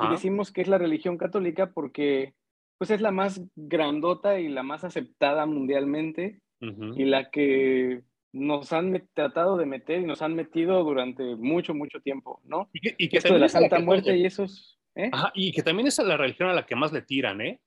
[0.00, 2.34] y decimos que es la religión católica porque,
[2.78, 9.08] pues, es la más grandota y la más aceptada mundialmente y la que nos han
[9.14, 12.70] tratado de meter y nos han metido durante mucho, mucho tiempo, ¿no?
[12.72, 15.10] Y que, y Esto de la Santa Muerte y esos ¿Eh?
[15.34, 17.60] y que también es la religión a la que más le tiran, ¿eh?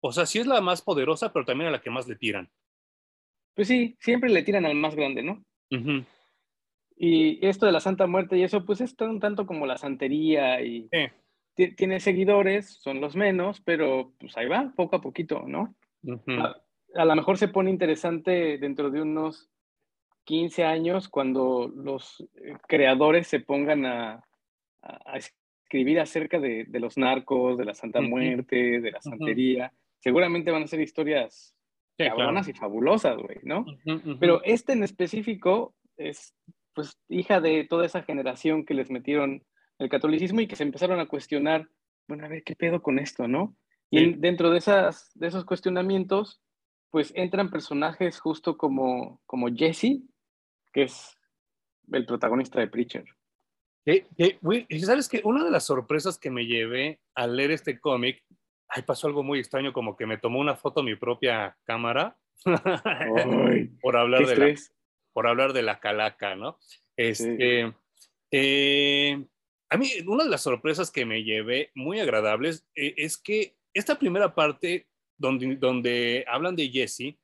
[0.00, 2.48] O sea, sí es la más poderosa, pero también a la que más le tiran.
[3.54, 5.42] Pues sí, siempre le tiran al más grande, ¿no?
[6.96, 10.60] Y esto de la Santa Muerte y eso, pues es un tanto como la santería
[10.62, 10.88] y
[11.56, 15.74] tiene seguidores, son los menos, pero pues ahí va, poco a poquito, ¿no?
[16.94, 19.50] a, lo mejor se pone interesante dentro de unos
[20.24, 24.24] 15 años cuando los eh, creadores se pongan a,
[24.82, 29.72] a escribir acerca de, de, los narcos, de la Santa Muerte, de la santería.
[29.98, 31.56] Seguramente van a ser historias
[31.96, 33.64] cabronas y fabulosas, güey, ¿no?
[34.20, 36.34] Pero este en específico es,
[36.74, 39.42] pues, hija de toda esa generación que les metieron
[39.78, 41.68] el catolicismo y que se empezaron a cuestionar,
[42.08, 43.56] bueno, a ver, ¿qué pedo con esto, no?
[43.90, 46.42] Y dentro de, esas, de esos cuestionamientos,
[46.90, 50.02] pues entran personajes justo como, como Jesse,
[50.72, 51.16] que es
[51.92, 53.04] el protagonista de Preacher.
[53.86, 58.24] Y sabes que una de las sorpresas que me llevé al leer este cómic,
[58.68, 62.16] ahí pasó algo muy extraño, como que me tomó una foto mi propia cámara
[63.80, 64.54] por, hablar de la,
[65.12, 66.58] por hablar de la calaca, ¿no?
[66.96, 67.72] Este,
[68.32, 69.24] eh,
[69.68, 73.98] a mí, una de las sorpresas que me llevé muy agradables eh, es que esta
[73.98, 77.18] primera parte donde, donde hablan de Jesse,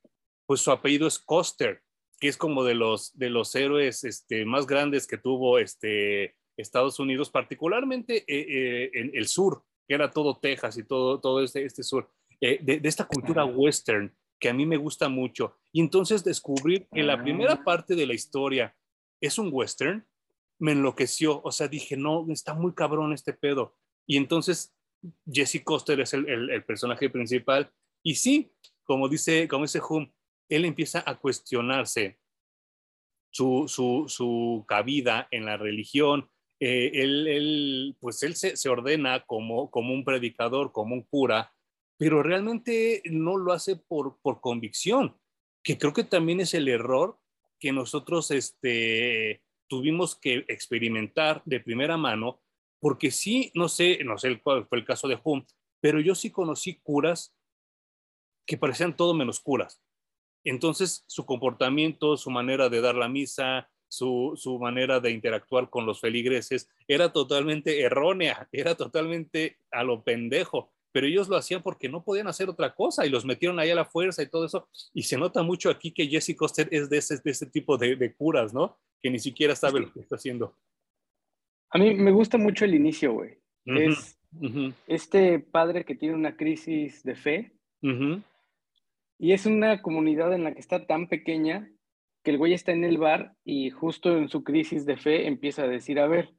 [0.46, 1.82] pues su apellido es Coster,
[2.20, 6.98] que es como de los, de los héroes este, más grandes que tuvo este, Estados
[6.98, 11.64] Unidos, particularmente eh, eh, en el sur, que era todo Texas y todo, todo este,
[11.64, 12.08] este sur,
[12.40, 15.56] eh, de, esta cultura western que a mí me gusta mucho.
[15.72, 17.64] Y entonces descubrir que la primera ah.
[17.64, 18.76] parte de la historia
[19.20, 20.06] es un western,
[20.62, 21.42] me enloqueció.
[21.42, 23.76] O sea, dije, no, está muy cabrón este pedo.
[24.06, 24.72] Y entonces
[25.30, 27.72] Jesse Coster es el, el, personaje principal.
[28.02, 28.52] Y sí,
[28.84, 30.10] como dice, como dice Hum,
[30.48, 32.20] él empieza a cuestionarse
[33.30, 39.92] su, su, su cabida en la religión, eh, él, pues él se, ordena como, como
[39.92, 41.52] un predicador, como un cura,
[41.98, 45.16] pero realmente no lo hace por, por convicción,
[45.64, 47.18] que creo que también es el error
[47.58, 49.42] que nosotros este,
[49.72, 52.42] tuvimos que experimentar de primera mano,
[52.78, 55.46] porque sí, no sé, no sé cuál fue el caso de Hum,
[55.80, 57.34] pero yo sí conocí curas
[58.44, 59.80] que parecían todo menos curas.
[60.44, 66.02] Entonces, su comportamiento, su manera de dar la misa, su, manera de interactuar con los
[66.02, 72.04] feligreses era totalmente errónea, era totalmente a lo pendejo, pero ellos lo hacían porque no
[72.04, 74.68] podían hacer otra cosa y los metieron ahí a la fuerza y todo eso.
[74.92, 78.14] Y se nota mucho aquí que Jesse Coster es de ese, de ese tipo de,
[78.14, 78.78] curas, ¿no?
[79.02, 80.56] Que ni siquiera sabe lo que está haciendo.
[81.70, 83.38] A mí me gusta mucho el inicio, güey.
[83.64, 84.18] Es
[84.86, 87.52] este padre que tiene una crisis de fe.
[89.18, 91.70] Y es una comunidad en la que está tan pequeña
[92.22, 95.64] que el güey está en el bar y justo en su crisis de fe empieza
[95.64, 96.34] a decir, a ver,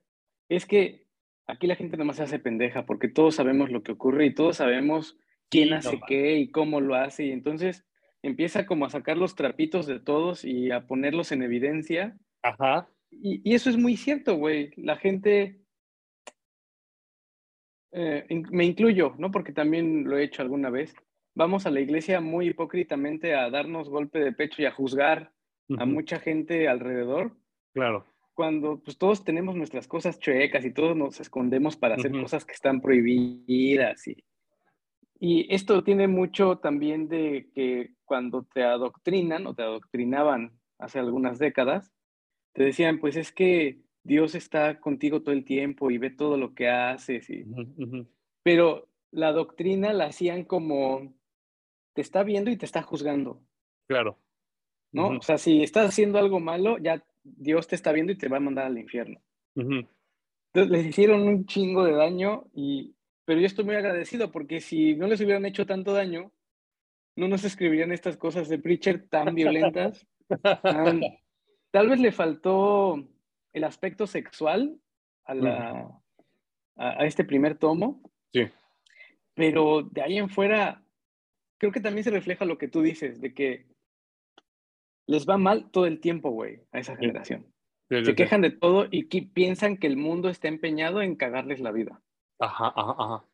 [0.49, 1.07] es que
[1.45, 4.57] aquí la gente nomás se hace pendeja porque todos sabemos lo que ocurre y todos
[4.57, 5.17] sabemos
[5.49, 7.85] quién hace qué y cómo lo hace y entonces
[8.21, 12.17] empieza como a sacar los trapitos de todos y a ponerlos en evidencia.
[12.43, 12.87] Ajá.
[13.09, 14.71] Y, y eso es muy cierto, güey.
[14.75, 15.61] La gente,
[17.91, 19.31] eh, me incluyo, ¿no?
[19.31, 20.95] Porque también lo he hecho alguna vez.
[21.35, 25.31] Vamos a la iglesia muy hipócritamente a darnos golpe de pecho y a juzgar
[25.77, 27.35] a mucha gente alrededor.
[27.73, 28.05] Claro.
[28.35, 32.53] Cuando pues todos tenemos nuestras cosas chuecas y todos nos escondemos para hacer cosas que
[32.53, 34.07] están prohibidas.
[34.07, 34.23] Y,
[35.19, 41.39] y esto tiene mucho también de que cuando te adoctrinan o te adoctrinaban hace algunas
[41.39, 41.91] décadas,
[42.53, 46.53] te decían, pues es que Dios está contigo todo el tiempo y ve todo lo
[46.53, 47.29] que haces.
[47.29, 47.45] Y...
[48.43, 51.13] Pero la doctrina la hacían como,
[51.93, 53.41] te está viendo y te está juzgando.
[53.87, 54.17] Claro.
[54.91, 55.09] ¿No?
[55.17, 58.37] O sea, si estás haciendo algo malo, ya Dios te está viendo y te va
[58.37, 59.21] a mandar al infierno.
[59.55, 59.87] Entonces
[60.53, 62.93] les hicieron un chingo de daño, y,
[63.25, 66.31] pero yo estoy muy agradecido porque si no les hubieran hecho tanto daño,
[67.15, 70.05] no nos escribirían estas cosas de Preacher tan violentas.
[71.73, 73.03] Tal vez le faltó
[73.51, 74.79] el aspecto sexual
[75.25, 76.01] a, la,
[76.75, 77.99] a, este primer tomo.
[78.31, 78.43] Sí.
[79.33, 80.83] Pero de ahí en fuera,
[81.57, 83.65] creo que también se refleja lo que tú dices, de que
[85.07, 87.51] les va mal todo el tiempo, güey, a esa generación.
[87.89, 91.99] se quejan de todo y piensan que el mundo está empeñado en cagarles la vida.
[92.37, 93.25] Ajá, ajá, ajá.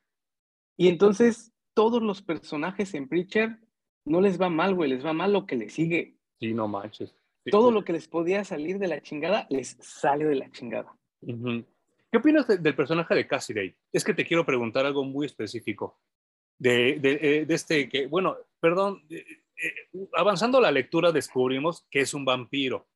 [0.78, 3.60] Y entonces todos los personajes en Preacher
[4.06, 6.15] no les va mal, güey, les va mal lo que les sigue.
[6.39, 7.19] Sí, no manches.
[7.45, 10.95] Todo lo que les podía salir de la chingada, les sale de la chingada.
[11.21, 13.75] ¿Qué opinas del personaje de Cassidy?
[13.91, 15.99] Es que te quiero preguntar algo muy específico.
[16.58, 19.23] De, de, eh, de este que, bueno, perdón, eh,
[19.63, 22.88] eh, avanzando la lectura descubrimos que es un vampiro.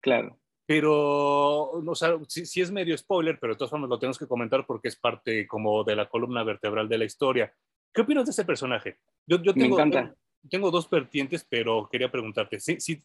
[0.00, 0.38] Claro.
[0.66, 4.66] Pero, o sea, sí, es medio spoiler, pero de todas formas lo tenemos que comentar
[4.66, 7.52] porque es parte como de la columna vertebral de la historia.
[7.92, 8.98] ¿Qué opinas de ese personaje?
[9.26, 10.14] Yo, yo tengo, Me encanta.
[10.48, 12.60] Tengo dos vertientes, pero quería preguntarte.
[12.60, 13.02] Sí, sí.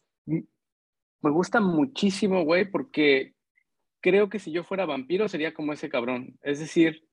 [1.22, 3.34] Me gusta muchísimo, güey, porque
[4.00, 6.38] creo que si yo fuera vampiro sería como ese cabrón.
[6.42, 7.06] Es decir,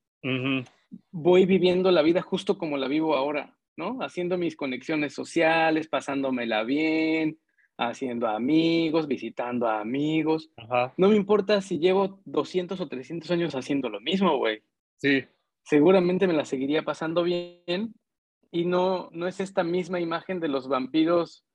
[1.11, 3.57] voy viviendo la vida justo como la vivo ahora.
[3.77, 3.99] ¿no?
[4.01, 7.39] Haciendo mis conexiones sociales, pasándomela bien,
[7.77, 10.51] haciendo amigos, visitando a amigos.
[10.97, 14.61] No me importa si llevo 200 o 300 años haciendo lo mismo, güey.
[14.97, 15.23] Sí.
[15.63, 17.93] Seguramente me la seguiría pasando bien
[18.51, 21.45] y no, no es esta misma imagen de los vampiros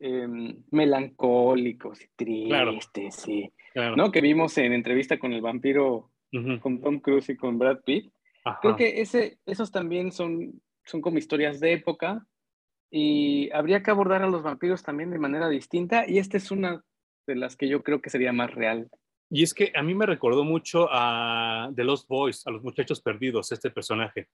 [0.00, 3.52] em, melancólicos y tristes, sí.
[3.96, 4.10] ¿no?
[4.10, 6.10] Que vimos en entrevista con el vampiro,
[6.60, 8.10] con Tom Cruise y con Brad Pitt.
[8.60, 10.60] Creo que ese, esos también son
[10.90, 12.26] son como historias de época
[12.90, 16.84] y habría que abordar a los vampiros también de manera distinta y esta es una
[17.26, 18.90] de las que yo creo que sería más real.
[19.30, 23.00] Y es que a mí me recordó mucho a The Lost Boys, a los muchachos
[23.00, 24.28] perdidos, este personaje.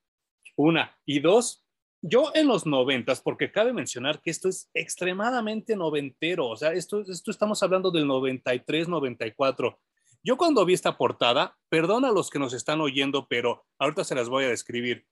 [0.56, 0.96] Una.
[1.04, 1.65] Y dos,
[2.08, 7.00] yo en los noventas, porque cabe mencionar que esto es extremadamente noventero, o sea, esto,
[7.00, 9.80] esto estamos hablando del 93, 94.
[10.22, 14.14] Yo cuando vi esta portada, perdón a los que nos están oyendo, pero ahorita se
[14.14, 15.06] las voy a describir.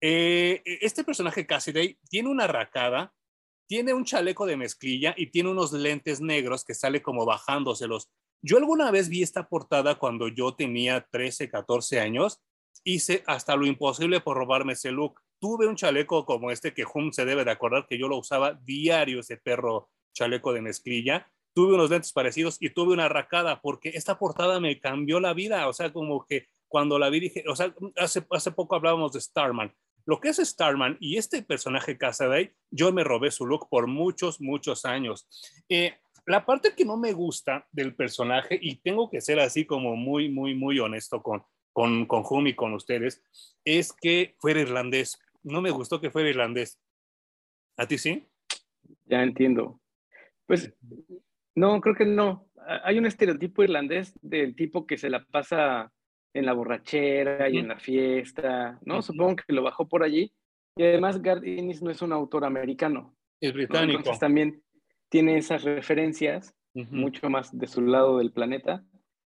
[0.00, 3.12] Eh, este personaje Cassidy tiene una racada,
[3.66, 8.10] tiene un chaleco de mezclilla y tiene unos lentes negros que sale como bajándoselos.
[8.42, 12.40] Yo alguna vez vi esta portada cuando yo tenía 13, 14 años.
[12.82, 15.20] Hice hasta lo imposible por robarme ese look.
[15.40, 18.52] Tuve un chaleco como este que Hum se debe de acordar que yo lo usaba
[18.62, 21.26] diario, ese perro chaleco de mezclilla.
[21.54, 25.66] Tuve unos lentes parecidos y tuve una racada porque esta portada me cambió la vida.
[25.66, 29.20] O sea, como que cuando la vi dije, o sea, hace, hace poco hablábamos de
[29.20, 29.74] Starman.
[30.06, 34.40] Lo que es Starman y este personaje Casaday, yo me robé su look por muchos,
[34.40, 35.28] muchos años.
[35.68, 35.94] Eh,
[36.26, 40.28] la parte que no me gusta del personaje, y tengo que ser así como muy,
[40.28, 43.22] muy, muy honesto con, con, con Hum y con ustedes,
[43.64, 45.18] es que fuera irlandés.
[45.42, 46.78] No me gustó que fuera irlandés.
[47.76, 48.26] ¿A ti sí?
[49.06, 49.80] Ya entiendo.
[50.46, 50.72] Pues
[51.54, 52.48] no, creo que no.
[52.84, 55.92] Hay un estereotipo irlandés del tipo que se la pasa
[56.32, 59.02] en la borrachera y en la fiesta, ¿no?
[59.02, 60.32] Supongo que lo bajó por allí.
[60.76, 63.16] Y además Garth Ennis no es un autor americano.
[63.40, 63.98] Es británico.
[63.98, 64.62] Entonces también
[65.08, 68.84] tiene esas referencias, mucho más de su lado del planeta.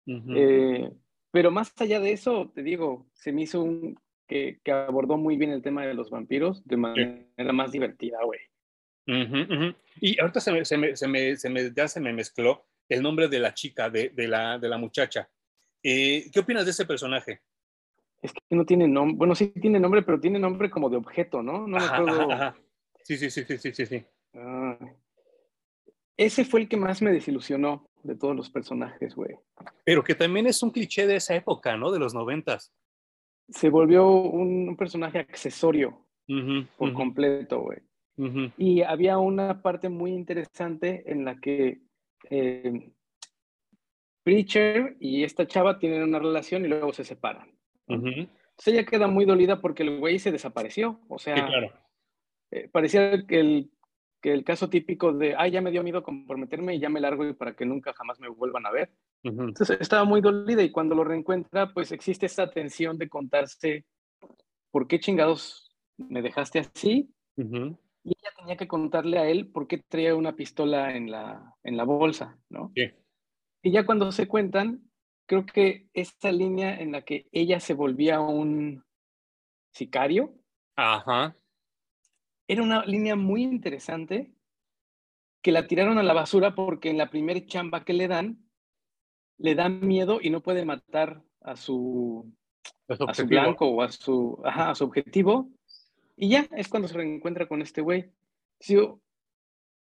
[0.05, 0.91] Eh,
[1.31, 3.99] pero más allá de eso, te digo, se me hizo un
[4.31, 8.39] que, que abordó muy bien el tema de los vampiros de manera más divertida, güey.
[9.99, 13.01] Y ahorita se me, se me, se me, se me, ya se me mezcló el
[13.01, 15.29] nombre de la chica, de, de, la, de la muchacha.
[15.83, 17.41] Eh, ¿Qué opinas de ese personaje?
[18.21, 21.43] Es que no tiene nombre, bueno, sí tiene nombre, pero tiene nombre como de objeto,
[21.43, 21.67] ¿no?
[21.67, 22.55] No me acuerdo.
[23.03, 24.05] Sí, sí, sí, sí, sí, sí.
[24.33, 24.77] Ah.
[26.15, 29.35] ese fue el que más me desilusionó de todos los personajes, güey.
[29.83, 31.91] Pero que también es un cliché de esa época, ¿no?
[31.91, 32.71] De los noventas.
[33.51, 36.05] Se volvió un, personaje accesorio
[36.77, 37.79] por completo, güey.
[38.57, 41.81] Y había una parte muy interesante en la que
[42.29, 42.91] eh,
[44.23, 47.51] Preacher y esta chava tienen una relación y luego se separan.
[47.87, 50.99] Entonces ella queda muy dolida porque el güey se desapareció.
[51.09, 51.49] O sea,
[52.51, 53.71] eh, parecía que el,
[54.21, 57.25] que el caso típico de, ay, ya me dio miedo comprometerme y ya me largo
[57.27, 58.91] y para que nunca jamás me vuelvan a ver.
[59.23, 63.85] Entonces estaba muy dolida y cuando lo reencuentra, pues existe esta tensión de contarse,
[64.71, 67.13] ¿por qué chingados me dejaste así?
[67.35, 71.77] Y ella tenía que contarle a él por qué traía una pistola en la, en
[71.77, 72.71] la bolsa, ¿no?
[72.75, 72.89] Sí.
[73.61, 74.91] Y ya cuando se cuentan,
[75.27, 78.83] creo que esta línea en la que ella se volvía un
[79.71, 80.33] sicario,
[80.75, 81.35] Ajá.
[82.47, 84.33] era una línea muy interesante
[85.43, 88.50] que la tiraron a la basura porque en la primera chamba que le dan,
[89.41, 92.31] le dan miedo y no puede matar a su,
[92.87, 95.49] a su blanco o a su, ajá, a su objetivo.
[96.15, 98.11] Y ya es cuando se reencuentra con este güey.
[98.59, 98.77] Si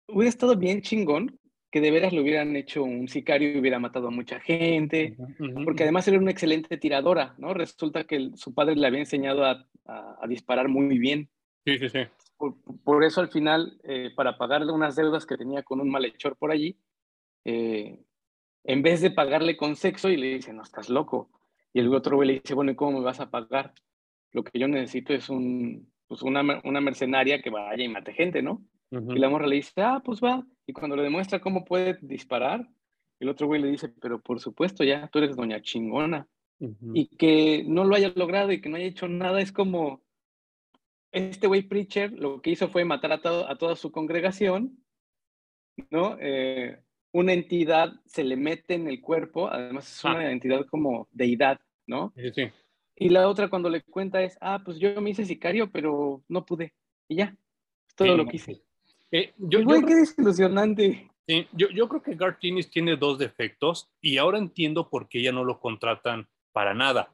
[0.07, 1.37] hubiera estado bien chingón
[1.69, 5.15] que de veras le hubieran hecho un sicario y hubiera matado a mucha gente,
[5.63, 7.53] porque además era una excelente tiradora, ¿no?
[7.53, 11.29] Resulta que su padre le había enseñado a, a, disparar muy bien.
[11.65, 11.99] Sí, sí, sí.
[12.35, 16.35] Por, por eso al final, eh, para pagarle unas deudas que tenía con un malhechor
[16.35, 16.77] por allí,
[17.45, 17.97] eh,
[18.63, 21.29] en vez de pagarle con sexo y le dice, no, estás loco.
[21.73, 23.73] Y el otro güey le dice, bueno, ¿y cómo me vas a pagar?
[24.31, 28.41] Lo que yo necesito es un, pues una, una mercenaria que vaya y mate gente,
[28.41, 28.63] ¿no?
[28.91, 30.45] Y la morra le dice, ah, pues va.
[30.67, 32.67] Y cuando le demuestra cómo puede disparar,
[33.21, 36.27] el otro güey le dice, pero por supuesto, ya tú eres doña chingona.
[36.93, 40.03] Y que no lo haya logrado y que no haya hecho nada, es como,
[41.11, 44.77] este güey Preacher lo que hizo fue matar a, toda su congregación,
[45.89, 46.17] ¿no?
[46.19, 46.77] Eh,
[47.11, 50.31] una entidad se le mete en el cuerpo, además es una ah.
[50.31, 52.13] entidad como deidad, ¿no?
[52.15, 52.43] Sí, sí.
[52.95, 56.45] Y la otra cuando le cuenta es, ah, pues yo me hice sicario, pero no
[56.45, 56.73] pude.
[57.07, 57.35] Y ya,
[57.87, 58.61] es todo lo que hice.
[59.11, 61.11] Eh, yo, güey, qué desilusionante.
[61.53, 65.43] Yo, yo creo que Garth tiene dos defectos y ahora entiendo por qué ya no
[65.43, 67.13] lo contratan para nada.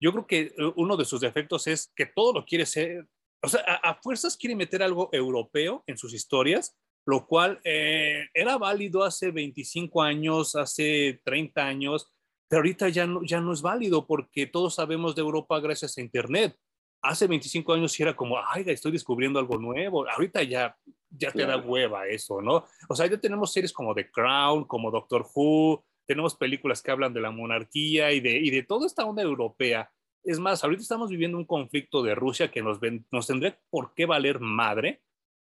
[0.00, 3.06] Yo creo que eh, uno de sus defectos es que todo lo quiere ser,
[3.42, 8.58] o sea, a, fuerzas quiere meter algo europeo en sus historias, lo cual eh, era
[8.58, 12.12] válido hace 25 años, hace 30 años,
[12.48, 16.00] pero ahorita ya no, ya no es válido porque todos sabemos de Europa gracias a
[16.00, 16.56] Internet.
[17.02, 20.08] Hace 25 años sí era como, ay, estoy descubriendo algo nuevo.
[20.08, 20.76] Ahorita ya,
[21.10, 22.64] ya te da hueva eso, ¿no?
[22.88, 27.14] O sea, ya tenemos series como The Crown, como Doctor Who, tenemos películas que hablan
[27.14, 29.90] de la monarquía y de, y de toda esta onda europea.
[30.24, 33.94] Es más, ahorita estamos viviendo un conflicto de Rusia que nos, ven, nos tendría por
[33.94, 35.02] qué valer madre,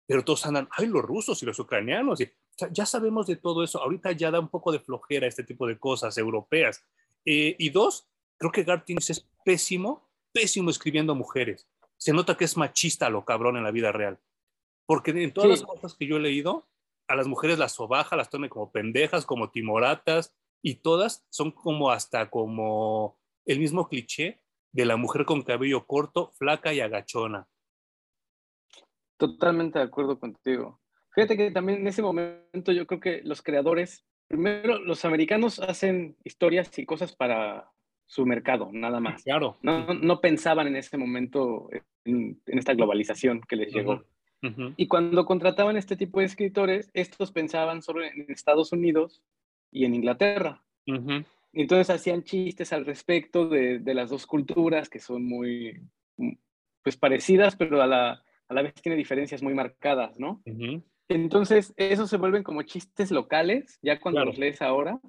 [0.08, 2.32] pero todos andan, ay, los rusos y los ucranianos, y
[2.72, 3.82] ya sabemos de todo eso.
[3.82, 6.84] Ahorita ya da un poco de flojera este tipo de cosas europeas.
[7.26, 11.68] Eh, y dos, creo que Gartins es pésimo, pésimo escribiendo mujeres.
[11.98, 14.20] Se nota que es machista lo cabrón en la vida real.
[14.86, 16.68] Porque en todas las cosas que yo he leído,
[17.08, 21.92] a las mujeres las sobaja, las tome como pendejas, como timoratas, y todas son como
[21.92, 24.42] hasta como el mismo cliché
[24.72, 27.48] de la mujer con cabello corto, flaca y agachona.
[29.28, 30.80] Totalmente de acuerdo contigo.
[31.14, 36.16] Fíjate que también en ese momento yo creo que los creadores, primero los americanos hacen
[36.24, 37.72] historias y cosas para
[38.06, 39.24] su mercado, nada más.
[39.24, 39.58] Claro.
[39.62, 41.70] No, no pensaban en ese momento
[42.04, 44.04] en, esta globalización que les llegó.
[44.78, 49.24] Y cuando contrataban este tipo de escritores, estos pensaban solo en Estados Unidos
[49.72, 50.64] y en Inglaterra.
[50.86, 55.82] Y entonces hacían chistes al respecto de, de, las dos culturas que son muy
[56.84, 60.42] pues parecidas, pero a la, a la vez tiene diferencias muy marcadas, ¿no?
[61.08, 65.00] Entonces, esos se vuelven como chistes locales, ya cuando los lees ahora.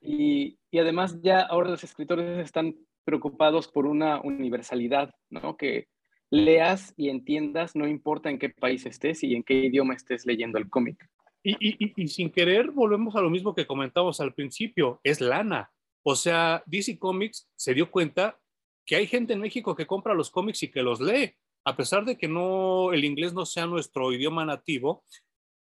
[0.00, 5.56] y, y, además ya ahora los escritores están preocupados por una universalidad, ¿no?
[5.56, 5.88] Que
[6.30, 10.58] leas y entiendas, no importa en qué país estés y en qué idioma estés leyendo
[10.58, 11.08] el cómic.
[11.42, 15.70] Y, y, y, sin querer, volvemos a lo mismo que comentábamos al principio, es lana.
[16.02, 18.40] O sea, DC Comics se dio cuenta
[18.86, 22.04] que hay gente en México que compra los cómics y que los lee a pesar
[22.04, 25.04] de que no el inglés no sea nuestro idioma nativo,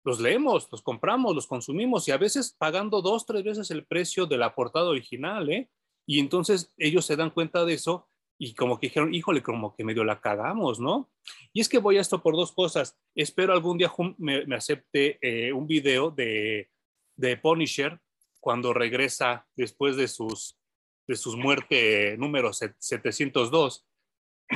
[0.03, 4.25] los leemos, los compramos, los consumimos y a veces pagando dos, tres veces el precio
[4.25, 5.69] de la portada original, ¿eh?
[6.05, 8.07] Y entonces ellos se dan cuenta de eso
[8.39, 11.11] y como que dijeron, híjole, como que medio la cagamos, ¿no?
[11.51, 12.97] Y es que voy a esto por dos cosas.
[13.13, 16.69] Espero algún día me, acepte eh, un video de,
[17.17, 17.99] de Punisher
[18.39, 20.57] cuando regresa después de sus,
[21.05, 23.85] de sus muertes número 702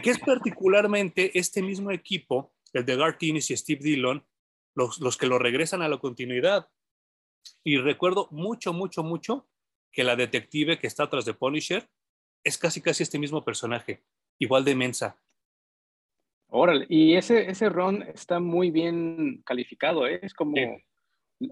[0.02, 4.26] que es particularmente este mismo equipo, el de Garth y Steve Dillon,
[4.76, 6.68] los, los que lo regresan a la continuidad.
[7.64, 9.48] Y recuerdo mucho, mucho, mucho
[9.91, 11.88] que la detective que está atrás de Punisher
[12.44, 14.04] es casi, casi este mismo personaje,
[14.39, 15.20] igual de mensa.
[16.48, 20.20] Órale, y ese, ese Ron está muy bien calificado, ¿eh?
[20.22, 20.56] es como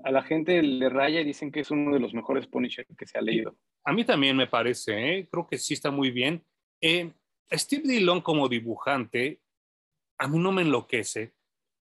[0.04, 3.08] a la gente le raya y dicen que es uno de los mejores Punisher que
[3.08, 3.56] se ha leído.
[3.84, 5.28] A mí también me parece, ¿eh?
[5.32, 6.44] creo que sí está muy bien.
[6.82, 7.12] Eh,
[7.52, 9.42] Steve Dillon como dibujante,
[10.18, 11.34] a mí no me enloquece,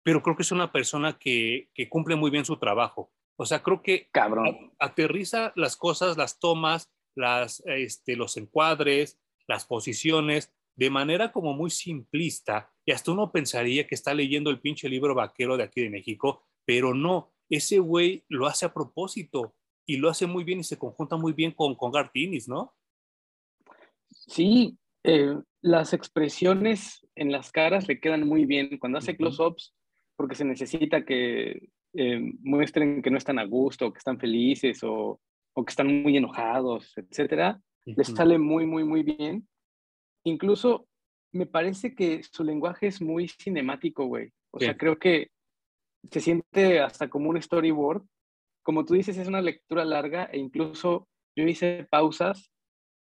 [0.03, 3.13] pero creo que es una persona que, cumple muy bien su trabajo.
[3.37, 4.73] O sea, creo que Cabrón.
[4.79, 11.71] aterriza las cosas, las tomas, las, este, los encuadres, las posiciones, de manera como muy
[11.71, 15.91] simplista y hasta uno pensaría que está leyendo el pinche libro vaquero de aquí de
[15.91, 19.55] México, pero no, ese güey lo hace a propósito
[19.87, 22.75] y lo hace muy bien y se conjunta muy bien con, con Gartinis, ¿no?
[24.11, 29.75] Sí, eh, las expresiones en las caras le quedan muy bien cuando hace close-ups,
[30.17, 35.21] porque se necesita que eh, muestren que no están a gusto, que están felices o,
[35.55, 37.61] o que están muy enojados, etcétera.
[37.85, 39.49] Les sale muy, muy, muy bien.
[40.25, 40.89] Incluso
[41.33, 44.33] me parece que su lenguaje es muy cinemático, güey.
[44.51, 45.31] O sea, creo que
[46.11, 48.03] se siente hasta como un storyboard.
[48.63, 52.51] Como tú dices, es una lectura larga e incluso yo hice pausas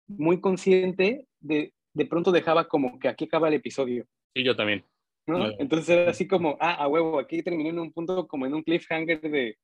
[0.08, 4.06] muy consciente de, de pronto dejaba como que aquí acaba el episodio.
[4.34, 4.84] Sí, yo también.
[5.26, 5.50] ¿no?
[5.58, 8.62] Entonces era así como, ah, a huevo, aquí terminé en un punto como en un
[8.62, 9.56] cliffhanger de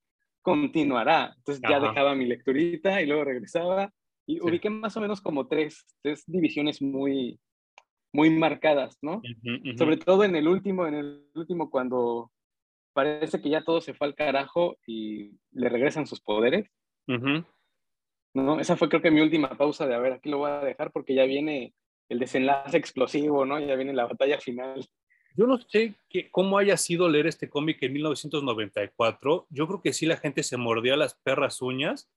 [0.43, 1.35] continuará.
[1.37, 3.93] Entonces ya dejaba mi lecturita y luego regresaba
[4.27, 7.41] y ubiqué más o menos como tres, tres divisiones muy,
[8.13, 9.23] muy marcadas, ¿no?
[9.77, 12.31] Sobre todo en el último, en el último cuando
[12.93, 16.71] parece que ya todo se fue al carajo y le regresan sus poderes.
[18.35, 18.61] ¿no?
[18.61, 20.93] Esa fue creo que mi última pausa de, a ver, aquí lo voy a dejar
[20.93, 21.75] porque ya viene
[22.09, 23.59] el desenlace explosivo, ¿no?
[23.61, 24.87] Ya viene la batalla final.
[25.35, 29.47] Yo no sé que, cómo haya sido leer este cómic en 1994.
[29.51, 32.11] Yo creo que sí la gente se mordía las perras uñas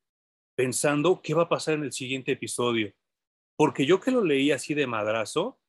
[0.56, 2.94] pensando qué va a pasar en el siguiente episodio.
[3.56, 5.60] Porque yo que lo leí así de madrazo,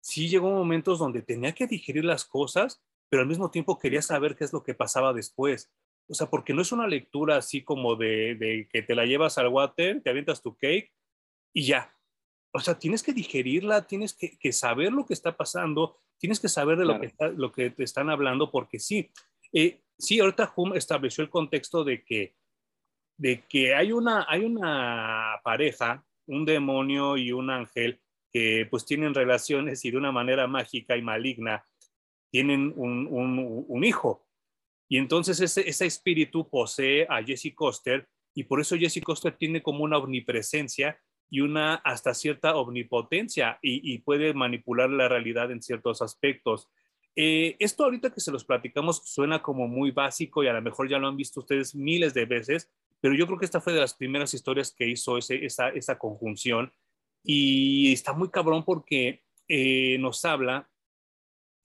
[0.00, 4.36] sí llegó momentos donde tenía que digerir las cosas, pero al mismo tiempo quería saber
[4.36, 5.70] qué es lo que pasaba después.
[6.08, 9.48] O sea, porque no es una lectura así como de, que te la llevas al
[9.48, 10.92] water, te avientas tu cake
[11.52, 11.94] y ya.
[12.52, 16.78] O sea, tienes que digerirla, tienes que, saber lo que está pasando, tienes que saber
[16.78, 19.10] de lo, que lo que te están hablando, porque sí,
[19.52, 22.34] eh, sí, ahorita Hume estableció el contexto de que,
[23.18, 29.14] de que hay, una, hay una pareja, un demonio y un ángel, que pues tienen
[29.14, 31.64] relaciones y de una manera mágica y maligna
[32.30, 33.08] tienen un,
[33.66, 34.26] un hijo.
[34.88, 39.62] Y entonces ese, ese espíritu posee a Jesse Coster y por eso Jesse Coster tiene
[39.62, 40.98] como una omnipresencia
[41.30, 46.68] y una hasta cierta omnipotencia y, puede manipular la realidad en ciertos aspectos.
[47.16, 50.88] Eh, esto ahorita que se los platicamos suena como muy básico y a lo mejor
[50.88, 52.70] ya lo han visto ustedes miles de veces,
[53.00, 56.72] pero yo creo que esta fue de las primeras historias que hizo esa, esa conjunción
[57.22, 60.68] y está muy cabrón porque eh, nos habla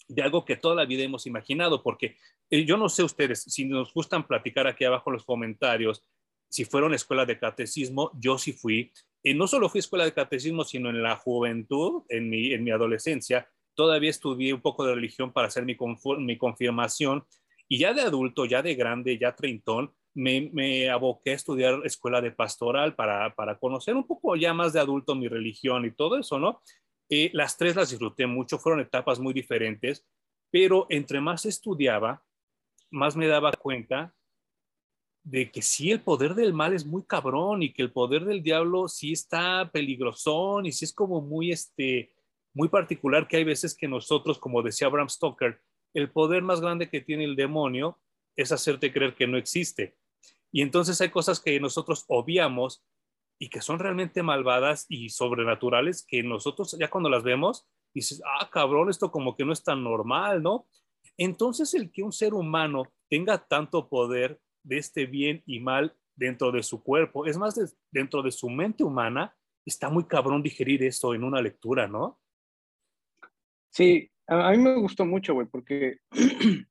[0.08, 2.18] de algo que toda la vida hemos imaginado, porque
[2.50, 6.04] eh, yo no sé ustedes, si nos gustan platicar aquí abajo en los comentarios,
[6.54, 8.92] si fueron escuela de catecismo, yo sí fui.
[9.24, 12.70] Y no solo fui escuela de catecismo, sino en la juventud, en mi, en mi
[12.70, 15.76] adolescencia, todavía estudié un poco de religión para hacer mi,
[16.20, 17.26] mi confirmación.
[17.68, 22.22] Y ya de adulto, ya de grande, ya treintón, me, me aboqué a estudiar escuela
[22.22, 26.20] de pastoral para, para, conocer un poco ya más de adulto mi religión y todo
[26.20, 26.62] eso, ¿no?
[27.10, 30.06] Eh, las tres las disfruté mucho, fueron etapas muy diferentes,
[30.52, 32.24] pero entre más estudiaba,
[32.92, 34.14] más me daba cuenta
[35.24, 38.44] de que sí, el poder del mal es muy cabrón y que el poder del
[38.44, 42.14] diablo sí está peligrosón y sí es como muy, este,
[42.54, 45.62] muy particular que hay veces que nosotros, como decía Bram Stoker,
[45.94, 48.00] el poder más grande que tiene el demonio
[48.36, 49.96] es hacerte creer que no existe.
[50.52, 52.84] Y entonces hay cosas que nosotros obviamos
[53.40, 58.50] y que son realmente malvadas y sobrenaturales que nosotros ya cuando las vemos dices, ah,
[58.52, 60.68] cabrón, esto como que no es tan normal, ¿no?
[61.18, 66.52] Entonces, el que un ser humano tenga tanto poder de este bien y mal dentro
[66.52, 69.36] de su cuerpo, es más, dentro de su mente humana,
[69.66, 72.20] está muy cabrón digerir esto en una lectura, ¿no?
[73.70, 75.98] Sí, a, mí me gustó mucho, güey, porque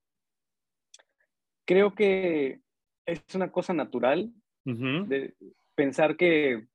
[1.66, 2.60] creo que
[3.06, 4.32] es una cosa natural
[4.64, 5.34] de
[5.74, 6.68] pensar que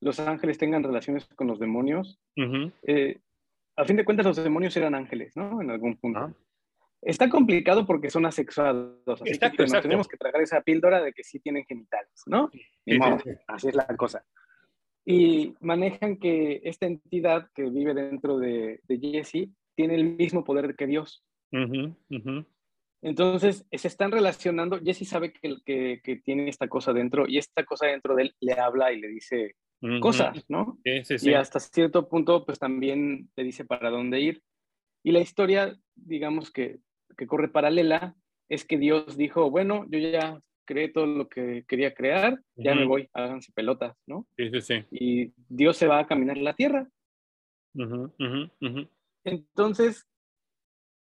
[0.00, 2.20] los ángeles tengan relaciones con los demonios.
[2.82, 3.18] Eh,
[3.76, 5.62] a fin de cuentas, los demonios eran ángeles, ¿no?
[5.62, 6.18] En algún punto.
[6.20, 6.34] Ah.
[7.02, 11.40] Está complicado porque son asexuados, así que tenemos que tragar esa píldora de que sí
[11.40, 12.50] tienen genitales, ¿no?
[13.46, 14.24] así es la cosa.
[15.04, 20.76] Y manejan que esta entidad que vive dentro de, de Jesse tiene el mismo poder
[20.76, 21.24] que Dios.
[23.02, 27.64] Entonces, se están relacionando, Jesse sabe que, que, que, tiene esta cosa dentro y esta
[27.64, 29.56] cosa dentro de él le habla y le dice
[30.00, 30.78] cosas, ¿no?
[30.84, 34.42] Y hasta cierto punto, pues también le dice para dónde ir.
[35.02, 36.80] Y la historia, digamos que
[37.16, 38.16] que corre paralela
[38.48, 42.84] es que Dios dijo, bueno, yo ya creé todo lo que quería crear, ya me
[42.84, 44.26] voy, háganse pelotas, ¿no?
[44.36, 44.84] Sí, sí, sí.
[44.92, 46.88] Y Dios se va a caminar la tierra.
[49.24, 50.06] Entonces,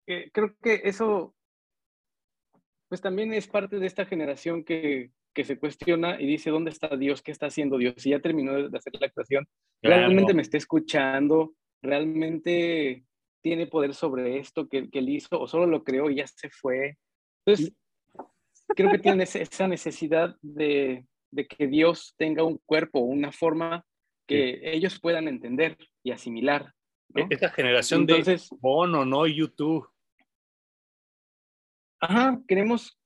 [0.06, 1.34] eh, creo que eso,
[2.88, 6.96] pues también es parte de esta generación que, que, se cuestiona y dice, ¿dónde está
[6.96, 7.20] Dios?
[7.22, 7.94] ¿Qué está haciendo Dios?
[7.98, 9.46] Si ya terminó de hacer la creación,
[9.82, 11.52] ¿realmente me está escuchando?
[11.82, 13.04] ¿Realmente
[13.40, 16.50] tiene poder sobre esto que, que él hizo o solo lo creó y ya se
[16.50, 16.98] fue.
[17.44, 17.72] Entonces,
[18.68, 23.84] creo que tienen esa necesidad de, de, que Dios tenga un cuerpo, una forma
[24.26, 26.74] que ellos puedan entender y asimilar.
[27.14, 27.26] ¿no?
[27.30, 29.26] Esta generación Entonces, de Bono, ¿no?
[29.26, 29.88] YouTube.
[32.00, 32.98] Ajá, queremos,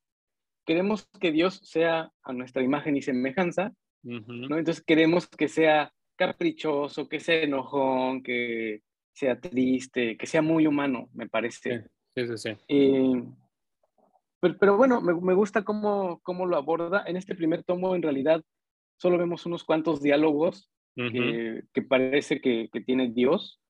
[0.65, 3.73] queremos que Dios sea a nuestra imagen y semejanza,
[4.03, 4.57] ¿no?
[4.57, 8.81] Entonces queremos que sea caprichoso, que sea enojón, que
[9.13, 11.85] sea triste, que sea muy humano, me parece.
[12.15, 12.49] Sí, sí, sí.
[12.67, 13.23] Eh,
[14.59, 17.03] pero, bueno, me, me gusta cómo, cómo, lo aborda.
[17.07, 18.43] En este primer tomo, en realidad,
[18.97, 23.61] solo vemos unos cuantos diálogos que, que, parece que, que, tiene Dios.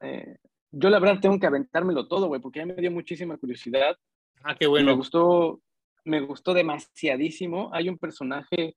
[0.00, 0.36] eh,
[0.72, 3.96] yo la verdad tengo que aventármelo todo, güey, porque ya me dio muchísima curiosidad.
[4.42, 4.86] Ah, qué bueno.
[4.86, 5.60] Me gustó,
[6.04, 7.70] me gustó demasiadísimo.
[7.72, 8.76] Hay un personaje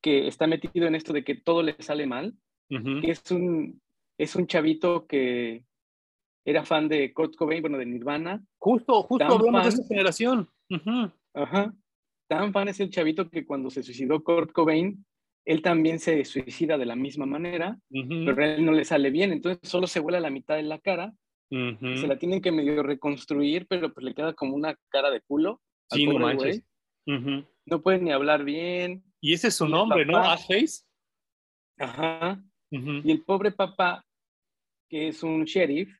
[0.00, 2.34] que está metido en esto de que todo le sale mal,
[2.68, 3.80] que es un,
[4.18, 5.64] es un chavito que
[6.44, 8.44] era fan de Kurt Cobain, bueno, de Nirvana.
[8.58, 10.48] Justo, justo hablamos de esa generación.
[11.34, 11.74] Ajá.
[12.28, 15.04] Tan fan es el chavito que cuando se suicidó Kurt Cobain,
[15.46, 19.32] él también se suicida de la misma manera, pero a él no le sale bien,
[19.32, 21.14] entonces solo se vuela la mitad de la cara,
[21.50, 25.62] se la tienen que medio reconstruir, pero pues le queda como una cara de culo.
[25.90, 26.62] Sí, no manches.
[27.64, 29.04] No puede ni hablar bien.
[29.22, 30.18] Y ese es su nombre, ¿no?
[30.18, 30.84] Ashface.
[31.78, 32.42] Ajá.
[32.70, 34.04] Y el pobre papá,
[34.88, 35.94] que es un sheriff,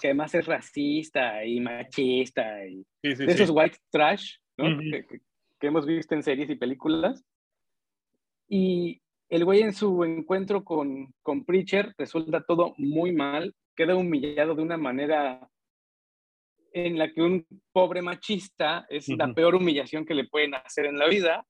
[0.00, 4.78] que además es racista y machista, y de esos white trash, ¿no?
[4.78, 5.04] que,
[5.60, 7.24] que, hemos visto en series y películas.
[8.48, 14.54] Y el güey en su encuentro con, con Preacher resulta todo muy mal, queda humillado
[14.54, 15.48] de una manera
[16.72, 20.98] en la que un pobre machista es la peor humillación que le pueden hacer en
[20.98, 21.46] la vida.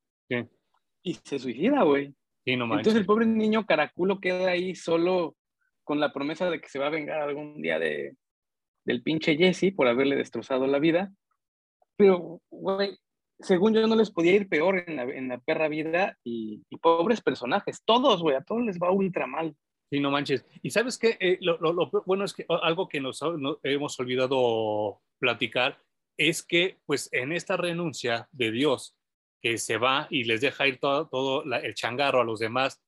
[1.03, 2.15] Y se suicida, güey.
[2.45, 5.37] Entonces el pobre niño caraculo queda ahí solo
[5.87, 8.17] con la promesa de que se va a vengar algún día de,
[8.85, 11.15] del pinche Jesse por haberle destrozado la vida.
[11.97, 12.99] Pero, güey,
[13.39, 18.21] según yo no les podía ir peor en la, perra vida y, pobres personajes, todos,
[18.21, 19.55] güey, a todos les va ultra mal.
[19.89, 20.45] Sí, no manches.
[20.61, 21.59] Y sabes qué, eh, lo,
[22.05, 23.21] bueno es que algo que nos,
[23.63, 25.81] hemos olvidado platicar
[26.19, 28.97] es que, pues, en esta renuncia de Dios,
[29.41, 32.83] que se va y les deja ir todo el changarro a los demás,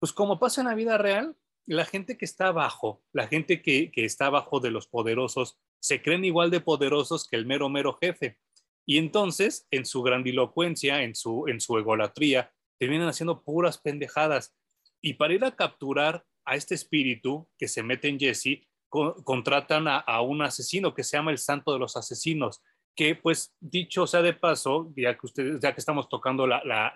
[0.00, 1.36] pues como pasa en la vida real,
[1.66, 6.02] la gente que está abajo, la gente que, que está abajo de los poderosos, se
[6.02, 8.38] creen igual de poderosos que el mero, mero jefe.
[8.86, 14.56] Y entonces, en su grandilocuencia, en su, en su egolatría, terminan haciendo puras pendejadas.
[15.00, 20.20] Y para ir a capturar a este espíritu que se mete en Jesse, contratan a,
[20.20, 22.62] un asesino que se llama el Santo de los Asesinos,
[22.94, 26.92] que pues dicho sea de paso, ya que, ustedes, ya que estamos tocando la, la,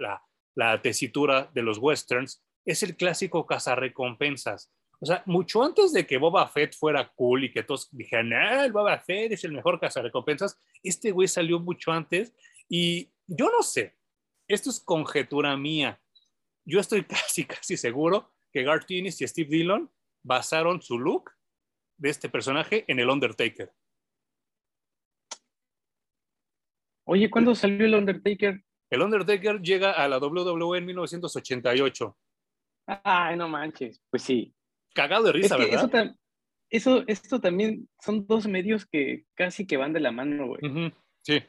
[0.55, 4.71] la, tesitura de los westerns, es el clásico cazarrecompensas.
[4.99, 8.65] O sea, mucho antes de que Boba Fett fuera cool y que todos dijeran, ah,
[8.65, 12.35] el Boba Fett es el mejor cazarrecompensas, este güey salió mucho antes
[12.69, 13.97] y yo no sé,
[14.49, 16.01] esto es conjetura mía.
[16.65, 19.91] Yo estoy casi, casi seguro que Garth Ennis y Steve Dillon
[20.23, 21.31] basaron su look
[21.99, 23.73] de este personaje en el Undertaker.
[27.05, 28.65] Oye, ¿cuándo salió el Undertaker?
[28.91, 32.17] El Undertaker llega a la WWE en 1988.
[32.87, 34.01] Ay, no manches.
[34.11, 34.55] Pues sí.
[34.95, 36.15] Cagado de risa, ¿verdad?
[36.69, 40.93] Eso, esto también son dos medios que casi que van de la mano, güey.
[41.23, 41.43] Sí.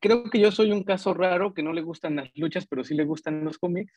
[0.00, 2.94] creo que yo soy un caso raro que no le gustan las luchas, pero sí
[2.94, 3.92] le gustan los cómics.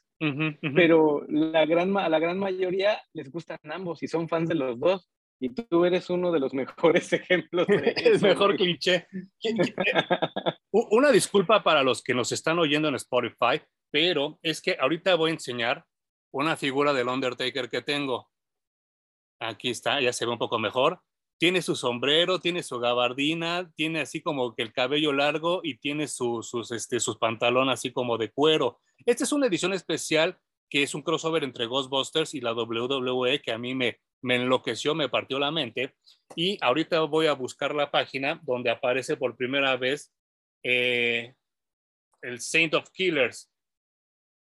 [0.73, 4.79] Pero la gran, a la gran mayoría les gustan ambos y son fans de los
[4.79, 5.09] dos.
[5.39, 7.67] Y tú eres uno de los mejores ejemplos.
[7.67, 9.07] De el mejor cliché.
[10.71, 13.61] Una disculpa para los que nos están oyendo en Spotify,
[13.91, 15.85] pero es que ahorita voy a enseñar
[16.37, 18.29] una figura del Undertaker que tengo.
[19.39, 21.01] Aquí está, ya se ve un poco mejor.
[21.39, 26.07] Tiene su sombrero, tiene su gabardina, tiene así como que el cabello largo y tiene
[26.07, 28.79] sus, este, sus pantalones así como de cuero.
[29.05, 33.51] Esta es una edición especial que es un crossover entre Ghostbusters y la WWE que
[33.51, 35.95] a mí me, me enloqueció, me partió la mente.
[36.35, 40.13] Y ahorita voy a buscar la página donde aparece por primera vez
[40.63, 41.35] eh,
[42.21, 43.51] el Saint of Killers.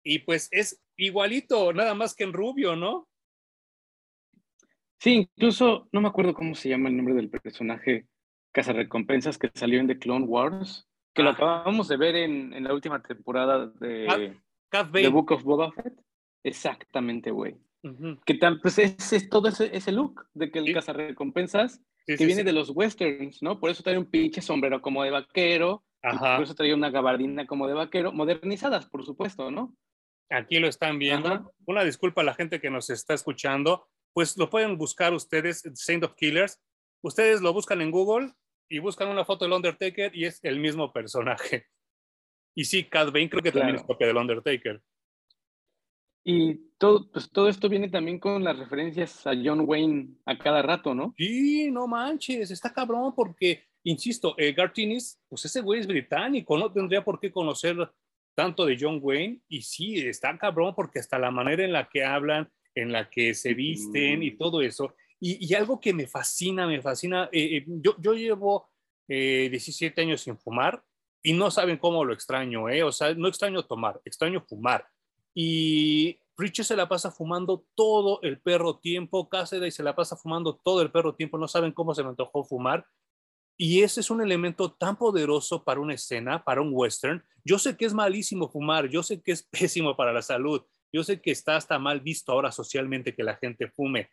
[0.03, 3.09] Y pues es igualito, nada más que en rubio, ¿no?
[4.99, 8.07] Sí, incluso no me acuerdo cómo se llama el nombre del personaje
[8.65, 11.33] Recompensas que salió en The Clone Wars, que lo ah.
[11.33, 14.35] acabamos de ver en, en la última temporada de
[14.71, 15.95] The Book of Boba Fett.
[16.43, 17.57] Exactamente, güey.
[18.25, 22.53] Que tan, pues es, todo ese, ese, look de que el cazarrecompensas que viene de
[22.53, 23.61] los westerns, ¿no?
[23.61, 27.69] Por eso trae un pinche sombrero como de vaquero, por eso trae una gabardina como
[27.69, 29.73] de vaquero, modernizadas, por supuesto, ¿no?
[30.31, 31.53] Aquí lo están viendo.
[31.67, 36.05] Una disculpa a la gente que nos está escuchando, pues lo pueden buscar ustedes, Saint
[36.05, 36.61] of Killers.
[37.03, 38.33] ustedes lo buscan en Google
[38.69, 41.67] y buscan una foto del Undertaker y es el mismo personaje.
[42.55, 44.83] Y sí, Cad Bane creo que también es copia del Undertaker.
[46.25, 50.61] Y todo, pues todo esto viene también con las referencias a John Wayne a cada
[50.61, 51.15] rato, ¿no?
[51.17, 56.73] Sí, no manches, está cabrón porque, insisto, eh, Gartinis, pues ese güey es británico, no
[56.73, 57.77] tendría por qué conocer
[58.37, 59.41] tanto de John Wayne.
[59.49, 63.35] Y sí, está cabrón porque hasta la manera en la que hablan, en la que
[63.35, 64.95] se visten y todo eso.
[65.19, 68.71] Y, algo que me fascina, me fascina, eh, eh, yo, yo llevo
[69.09, 70.85] 17 años sin fumar
[71.23, 72.83] y no saben cómo lo extraño, ¿eh?
[72.83, 74.87] O sea, no extraño tomar, extraño fumar
[75.39, 80.57] y Preacher se la pasa fumando todo el perro tiempo, Cassidy se la pasa fumando
[80.57, 82.87] todo el perro tiempo, no saben cómo se me antojó fumar.
[83.57, 87.25] Y ese es un elemento tan poderoso para una escena, para un western.
[87.45, 91.03] Yo sé que es malísimo fumar, yo sé que es pésimo para la salud, yo
[91.03, 94.11] sé que está hasta mal visto ahora socialmente que la gente fume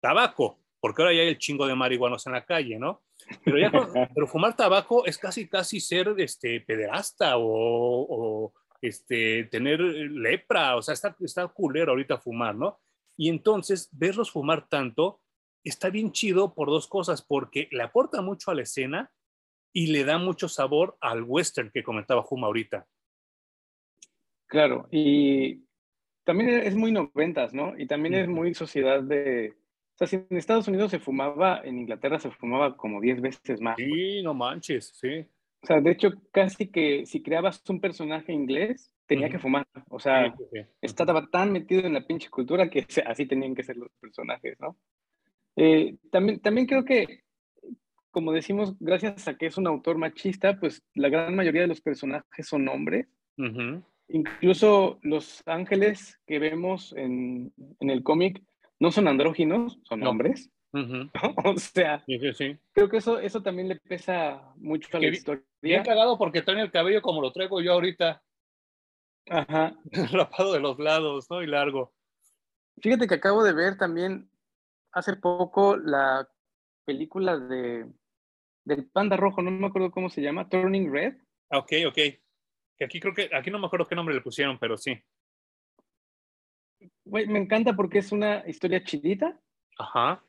[0.00, 3.02] tabaco, porque ahora ya hay el chingo de marihuanos en la calle, ¿no?
[3.44, 3.70] Pero, ya,
[4.14, 10.94] pero fumar tabaco es casi, casi ser este, pederasta o este, tener lepra, o sea,
[10.94, 12.78] está, está culero ahorita fumar, ¿no?
[13.16, 15.20] Y entonces, verlos fumar tanto
[15.68, 19.10] está bien chido por dos cosas, porque le aporta mucho a la escena
[19.72, 22.86] y le da mucho sabor al western que comentaba Juma ahorita.
[24.46, 25.64] Claro, y
[26.24, 27.78] también es muy noventas, ¿no?
[27.78, 29.54] Y también es muy sociedad de...
[29.94, 33.60] O sea, si en Estados Unidos se fumaba, en Inglaterra se fumaba como 10 veces
[33.60, 33.76] más.
[33.76, 35.26] Sí, no manches, sí.
[35.62, 39.66] O sea, de hecho, casi que si creabas un personaje inglés, tenía que fumar.
[39.88, 40.34] O sea,
[40.80, 44.76] estaba tan metido en la pinche cultura que así tenían que ser los personajes, ¿no?
[45.56, 47.22] Eh, también, también creo que,
[48.10, 51.80] como decimos, gracias a que es un autor machista, pues la gran mayoría de los
[51.80, 53.06] personajes son hombres.
[54.08, 58.42] Incluso los ángeles que vemos en, en el cómic
[58.78, 60.50] no son andróginos, son hombres.
[61.44, 62.04] o sea,
[62.72, 65.42] creo que eso, eso también le pesa mucho a la historia.
[65.62, 68.22] Bien cagado porque traen el cabello como lo traigo yo ahorita.
[69.28, 69.74] Ajá.
[70.12, 71.42] Rapado de los lados, ¿no?
[71.42, 71.92] Y largo.
[72.82, 74.28] Fíjate que acabo de ver también
[74.96, 76.28] hace poco la
[76.84, 77.86] película de
[78.64, 81.14] del panda rojo, no me acuerdo cómo se llama, Turning Red.
[81.50, 81.98] Ah, ok, ok.
[82.84, 85.00] Aquí creo que, aquí no me acuerdo qué nombre le pusieron, pero sí.
[87.04, 89.40] me encanta porque es una historia chidita.
[89.78, 90.20] Ajá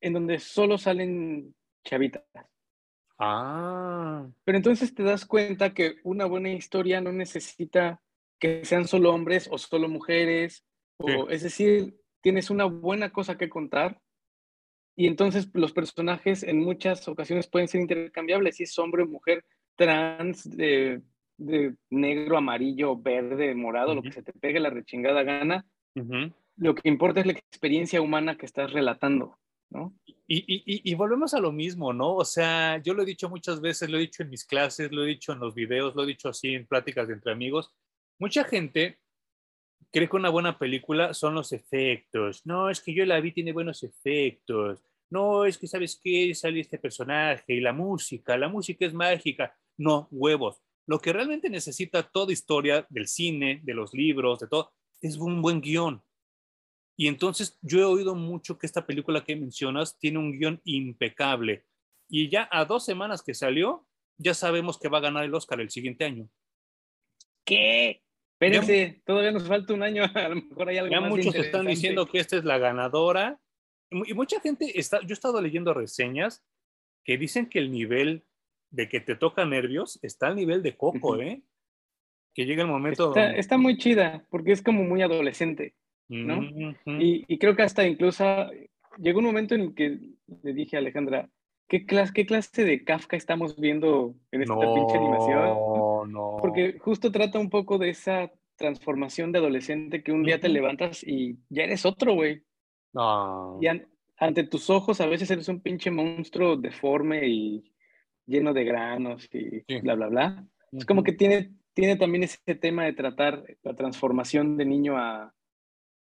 [0.00, 1.54] en donde solo salen
[1.84, 2.22] chavitas.
[3.18, 4.28] Ah.
[4.44, 8.00] Pero entonces te das cuenta que una buena historia no necesita
[8.38, 10.64] que sean solo hombres o solo mujeres,
[10.98, 14.00] o, es decir, tienes una buena cosa que contar
[14.98, 19.44] y entonces los personajes en muchas ocasiones pueden ser intercambiables, si es hombre o mujer,
[19.76, 21.02] trans, de,
[21.88, 25.64] negro, amarillo, verde, morado, lo que se te pegue la rechingada gana.
[26.56, 29.38] Lo que importa es la experiencia humana que estás relatando.
[29.70, 29.94] ¿no?
[30.26, 32.16] Y, y, y, volvemos a lo mismo, ¿no?
[32.16, 35.04] O sea, yo lo he dicho muchas veces, lo he dicho en mis clases, lo
[35.04, 37.70] he dicho en los videos, lo he dicho así en pláticas entre amigos.
[38.18, 38.98] Mucha gente
[39.90, 42.44] cree que una buena película son los efectos.
[42.44, 44.82] No, es que yo la vi, tiene buenos efectos.
[45.10, 49.56] No, es que sabes qué, sale este personaje y la música, la música es mágica.
[49.76, 50.60] No, huevos.
[50.86, 55.40] Lo que realmente necesita toda historia del cine, de los libros, de todo, es un
[55.40, 56.02] buen guion.
[56.96, 61.64] Y entonces yo he oído mucho que esta película que mencionas tiene un guion impecable.
[62.08, 63.86] Y ya a dos semanas que salió,
[64.16, 66.28] ya sabemos que va a ganar el Oscar el siguiente año.
[67.44, 68.02] ¿Qué?
[68.40, 72.06] Espérense, todavía nos falta un año, a lo mejor hay algo ya muchos están diciendo
[72.06, 73.40] que esta es la ganadora.
[73.90, 76.44] Y mucha gente está, yo he estado leyendo reseñas
[77.04, 78.24] que dicen que el nivel
[78.70, 81.42] de que te toca nervios está al nivel de Coco, ¿eh?
[82.34, 83.08] Que llega el momento.
[83.08, 85.74] Está, está muy chida, porque es como muy adolescente.
[86.08, 86.40] ¿no?
[86.86, 88.24] y, creo que hasta incluso
[88.96, 89.98] llegó un momento en que
[90.42, 91.28] le dije a Alejandra,
[91.68, 95.58] ¿qué clase, qué clase de Kafka estamos viendo en esta pinche animación?
[96.06, 96.36] No.
[96.40, 101.04] Porque justo trata un poco de esa transformación de adolescente que un día te levantas
[101.04, 102.42] y ya eres otro, güey.
[102.92, 103.58] No.
[103.60, 103.68] Y
[104.18, 107.72] ante tus ojos a veces eres un pinche monstruo deforme y
[108.26, 110.46] lleno de granos y bla, bla, bla.
[110.72, 115.32] Es como que tiene, tiene también ese tema de tratar la transformación de niño a,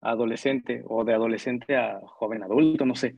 [0.02, 3.16] adolescente o de adolescente a joven adulto, no sé.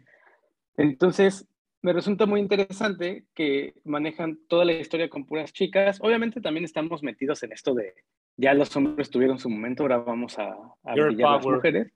[0.78, 1.48] Entonces,
[1.82, 6.00] me resulta muy interesante que manejan toda la historia con puras chicas.
[6.02, 7.94] Obviamente también estamos metidos en esto de
[8.38, 11.92] ya los hombres tuvieron su momento, ahora vamos a, a brillar las mujeres.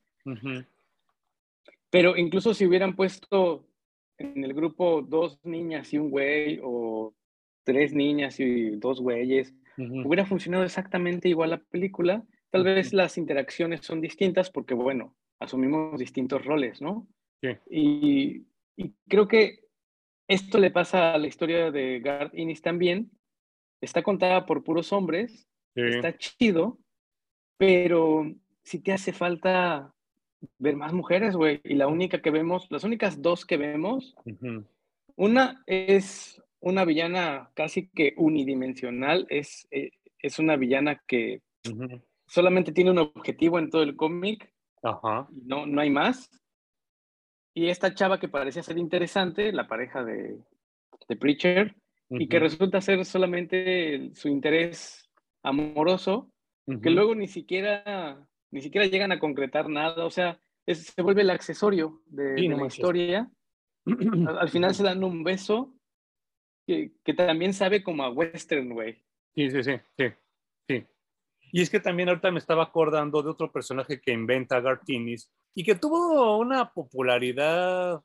[1.89, 3.65] Pero incluso si hubieran puesto
[4.17, 7.13] en el grupo dos niñas y un güey o
[7.63, 12.23] tres niñas y dos güeyes, hubiera funcionado exactamente igual la película
[12.53, 17.07] Tal vez las interacciones son distintas porque, bueno, asumimos distintos roles, ¿no?
[17.41, 18.45] Sí.
[18.77, 19.62] Y, creo que
[20.33, 23.11] esto le pasa a la historia de Garth Innis también.
[23.81, 26.79] Está contada por puros hombres, está chido,
[27.57, 28.25] pero
[28.63, 29.93] si te hace falta
[30.57, 31.61] ver más mujeres, güey.
[31.63, 34.15] Y la única que vemos, las únicas dos que vemos,
[35.15, 41.41] una es una villana casi que unidimensional, es, eh, es una villana que
[42.25, 44.51] solamente tiene un objetivo en todo el cómic,
[45.45, 46.29] no, no hay más.
[47.53, 50.39] Y esta chava que parecía ser interesante, la pareja de,
[51.07, 51.75] de Preacher,
[52.09, 55.09] y que resulta ser solamente su interés
[55.41, 56.31] amoroso,
[56.81, 61.29] que luego ni siquiera, ni siquiera llegan a concretar nada, o sea, se vuelve el
[61.29, 63.29] accesorio de, la historia.
[63.85, 65.75] Al, final se dan un beso
[66.65, 69.03] que, que, también sabe como a western, güey.
[69.35, 70.05] Sí, sí, sí, sí,
[70.69, 70.85] sí.
[71.51, 75.63] Y es que también ahorita me estaba acordando de otro personaje que inventa Gartinis y
[75.63, 78.03] que tuvo una popularidad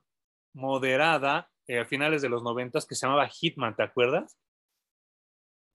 [0.54, 4.38] moderada eh, a finales de los noventas que se llamaba Hitman, ¿te acuerdas?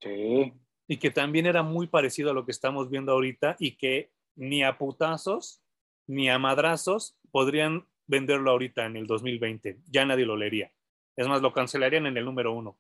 [0.01, 0.53] Sí.
[0.87, 4.63] Y que también era muy parecido a lo que estamos viendo ahorita y que ni
[4.63, 5.61] a putazos
[6.07, 9.79] ni a madrazos podrían venderlo ahorita en el 2020.
[9.87, 10.71] Ya nadie lo leería.
[11.15, 12.77] Es más, lo cancelarían en el número uno.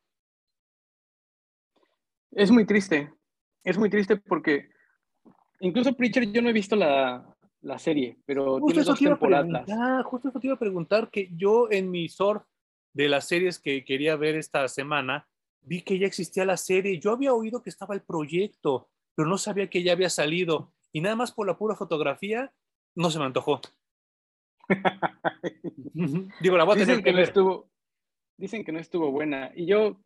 [2.31, 3.13] Es muy triste.
[3.63, 4.69] Es muy triste porque
[5.59, 7.33] incluso Preacher yo no he visto la,
[7.63, 10.05] la serie, pero justo tiene dos temporadas.
[10.05, 12.43] Justo eso te iba a preguntar que yo en mi surf
[12.93, 15.27] de las series que quería ver esta semana,
[15.61, 16.99] vi que ya existía la serie.
[16.99, 20.73] Yo había oído que estaba el proyecto, pero no sabía que ya había salido.
[20.91, 22.53] Y nada más por la pura fotografía,
[22.95, 23.61] no se me antojó.
[26.41, 27.69] Digo, la voy a dicen tener que, no estuvo,
[28.37, 29.51] Dicen que no estuvo buena.
[29.55, 29.99] Y yo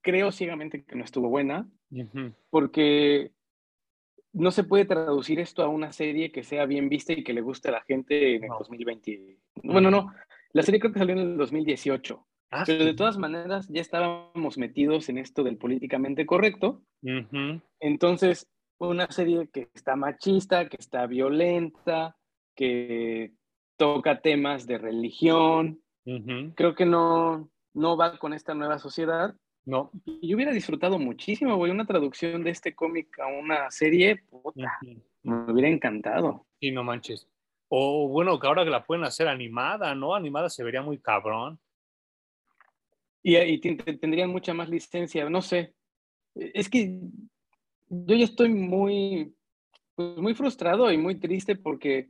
[0.00, 1.68] creo ciegamente que no estuvo buena,
[2.50, 3.32] porque
[4.32, 7.40] no se puede traducir esto a una serie que sea bien vista y que le
[7.40, 9.38] guste a la gente en el 2020.
[9.62, 10.12] Bueno, no,
[10.52, 12.24] la serie creo que salió en el 2018.
[12.50, 16.82] Ah, pero de todas maneras ya estábamos metidos en esto del políticamente correcto.
[17.80, 18.48] Entonces,
[18.78, 22.16] una serie que está machista, que está violenta,
[22.54, 23.32] que
[23.76, 25.82] toca temas de religión.
[26.54, 29.34] Creo que no, no va con esta nueva sociedad.
[29.68, 29.90] No.
[30.22, 34.24] Yo hubiera disfrutado muchísimo, güey, una traducción de este cómic a una serie,
[35.22, 36.46] me hubiera encantado.
[36.58, 37.28] Y no manches.
[37.68, 40.14] O bueno, que ahora que la pueden hacer animada, ¿no?
[40.14, 41.60] Animada se vería muy cabrón.
[43.22, 45.74] Y, y tendrían mucha más licencia, no sé.
[46.34, 47.02] Es que
[47.90, 49.34] yo ya estoy muy,
[49.94, 52.08] pues, muy frustrado y muy triste porque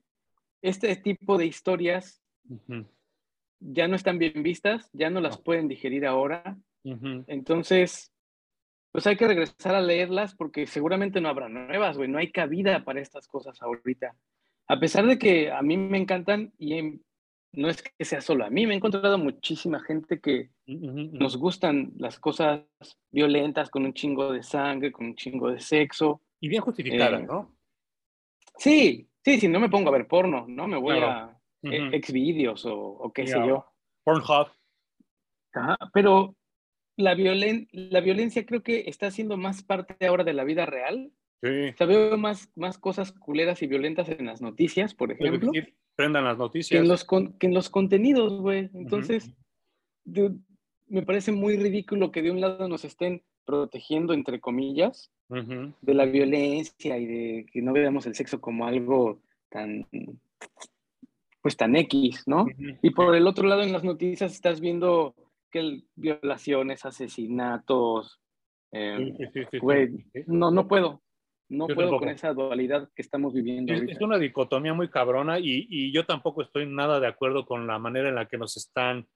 [0.63, 2.23] este tipo de historias
[3.59, 6.57] ya no están bien vistas, ya no las pueden digerir ahora.
[6.85, 8.13] Entonces,
[8.93, 12.09] pues hay que regresar a leerlas porque seguramente no habrá nuevas, güey.
[12.09, 14.17] No hay cabida para estas cosas ahorita.
[14.69, 17.01] A pesar de que a mí me encantan y
[17.53, 21.93] no es que sea solo a mí, me he encontrado muchísima gente que nos gustan
[21.97, 22.63] las cosas
[23.11, 26.23] violentas con un chingo de sangre, con un chingo de sexo.
[26.41, 27.57] Y bien justificadas, eh, ¿no?
[28.57, 30.69] Sí, sí, sí, no me pongo a ver porno, ¿no?
[30.69, 33.65] Me voy a ex vídeos o, qué sé yo.
[34.05, 34.49] Pornhub.
[35.55, 36.37] Ajá, pero
[36.99, 37.17] la,
[37.73, 41.11] la violencia creo que está siendo más parte ahora de la vida real.
[41.41, 41.75] Sí.
[41.81, 45.53] O veo más, más cosas culeras y violentas en las noticias, por ejemplo.
[45.95, 46.71] prendan las noticias.
[46.71, 48.69] Que en los, que en los contenidos, güey.
[48.75, 49.33] Entonces,
[50.05, 56.05] me parece muy ridículo que de un lado nos estén protegiendo, entre comillas, de la
[56.05, 59.87] violencia y de que no veamos el sexo como algo tan,
[61.41, 62.47] pues tan X, ¿no?
[62.83, 65.15] Y por el otro lado, en las noticias estás viendo
[65.51, 68.21] que violaciones, asesinatos,
[68.73, 69.15] eh,
[70.27, 71.03] no, no puedo.
[71.51, 73.73] No puedo con esa dualidad que estamos viviendo.
[73.73, 77.67] Es, es una dicotomía muy cabrona y, y, yo tampoco estoy nada de acuerdo con
[77.67, 79.09] la manera en la que nos están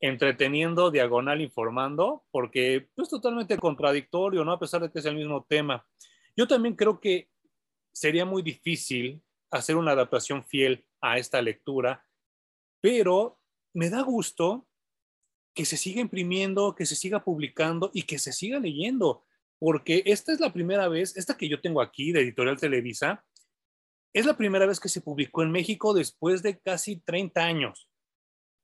[0.00, 4.52] entreteniendo, diagonal informando, porque es totalmente contradictorio, ¿no?
[4.52, 5.86] A pesar de que es el mismo tema.
[6.36, 7.28] Yo también creo que
[7.92, 12.04] sería muy difícil hacer una adaptación fiel a esta lectura,
[12.80, 13.38] pero
[13.72, 14.66] me da gusto
[15.58, 19.24] que se siga imprimiendo, que se siga publicando y que se siga leyendo,
[19.58, 23.24] porque esta es la primera vez, esta que yo tengo aquí de Editorial Televisa,
[24.12, 27.90] es la primera vez que se publicó en México después de casi 30 años.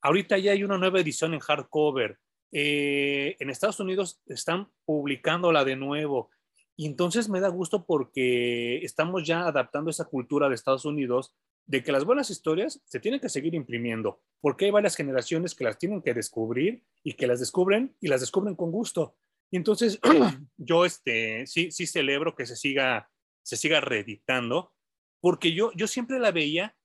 [0.03, 2.21] Ahorita ya hay una nueva edición en hardcover.
[2.53, 6.31] Eh, en Estados Unidos están publicándola de nuevo.
[6.77, 11.35] Y entonces me da gusto porque estamos ya adaptando esa cultura de Estados Unidos
[11.67, 15.65] de que las buenas historias se tienen que seguir imprimiendo, porque hay varias generaciones que
[15.65, 19.17] las tienen que descubrir y que las descubren y las descubren con gusto.
[19.51, 19.99] Y entonces
[20.57, 23.11] yo este, sí, sí celebro que se siga,
[23.43, 24.75] se siga reeditando,
[25.21, 26.77] porque yo, yo siempre la veía,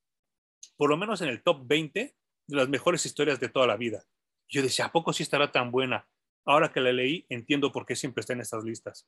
[0.77, 2.15] por lo menos en el top 20
[2.47, 4.05] de las mejores historias de toda la vida.
[4.47, 6.07] Yo decía, ¿a poco sí estará tan buena?
[6.45, 9.07] Ahora que la leí, entiendo por qué siempre está en estas listas.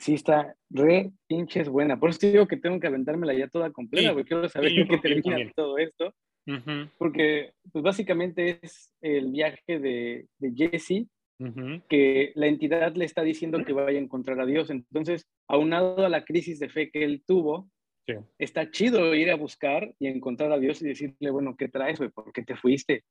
[0.00, 2.00] Sí, está re pinches buena.
[2.00, 5.52] Por eso digo que tengo que aventármela ya toda completa, porque quiero saber qué termina
[5.54, 6.14] todo esto.
[6.98, 11.06] Porque, pues básicamente es el viaje de, de Jesse,
[11.88, 14.70] que la entidad le está diciendo que vaya a encontrar a Dios.
[14.70, 17.68] Entonces, aunado a la crisis de fe que él tuvo,
[18.38, 22.10] está chido ir a buscar y encontrar a Dios y decirle, bueno, ¿qué traes, güey?
[22.10, 23.04] ¿Por qué te fuiste?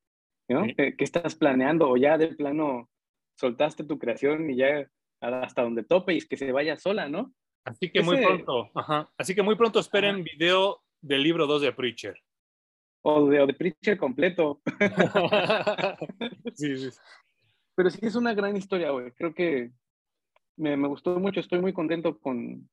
[0.49, 0.63] ¿No?
[0.75, 1.89] ¿Qué, estás planeando?
[1.89, 2.89] O ya de plano
[3.35, 4.89] soltaste tu creación y ya
[5.21, 7.33] hasta donde tope y que se vaya sola, ¿no?
[7.65, 9.09] Así que muy pronto, ajá.
[9.17, 12.17] Así que muy pronto esperen video del libro 2 de Preacher.
[13.01, 14.61] O de, de Preacher completo.
[16.55, 16.89] sí, sí.
[17.75, 19.11] Pero sí es una gran historia, güey.
[19.11, 19.71] Creo que
[20.57, 21.39] me, me, gustó mucho.
[21.39, 22.69] Estoy muy contento con,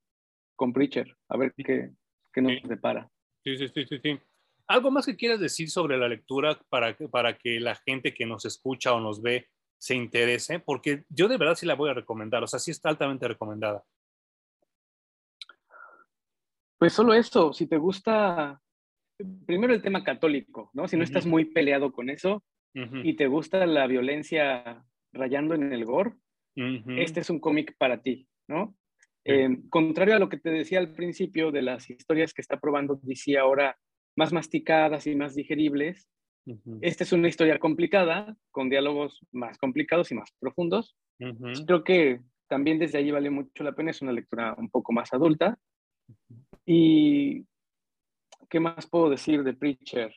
[0.56, 1.16] con Preacher.
[1.28, 1.92] A ver qué,
[2.32, 3.08] qué nos depara.
[3.44, 4.18] Sí, sí, sí, sí, sí.
[4.66, 8.44] ¿Algo más que quieras decir sobre la lectura para, para que la gente que nos
[8.44, 9.48] escucha o nos ve
[9.78, 10.60] se interese?
[10.60, 12.42] Porque yo de verdad sí la voy a recomendar.
[12.42, 13.84] O sea, sí está altamente recomendada.
[16.78, 18.60] Pues solo esto, si te gusta,
[19.46, 20.86] primero el tema católico, ¿no?
[20.86, 25.86] Si no estás muy peleado con eso y te gusta la violencia rayando en el
[25.86, 26.12] gore,
[26.54, 28.76] este es un cómic para ti, ¿no?
[29.24, 33.00] Eh, contrario a lo que te decía al principio de las historias que está probando
[33.02, 33.76] DC ahora,
[34.14, 36.08] más masticadas y más digeribles,
[36.80, 40.96] esta es una historia complicada, con diálogos más complicados y más profundos.
[41.66, 45.12] Creo que también desde allí vale mucho la pena, es una lectura un poco más
[45.12, 45.58] adulta.
[46.64, 47.44] Y,
[48.48, 50.14] ¿qué más puedo decir de Preacher?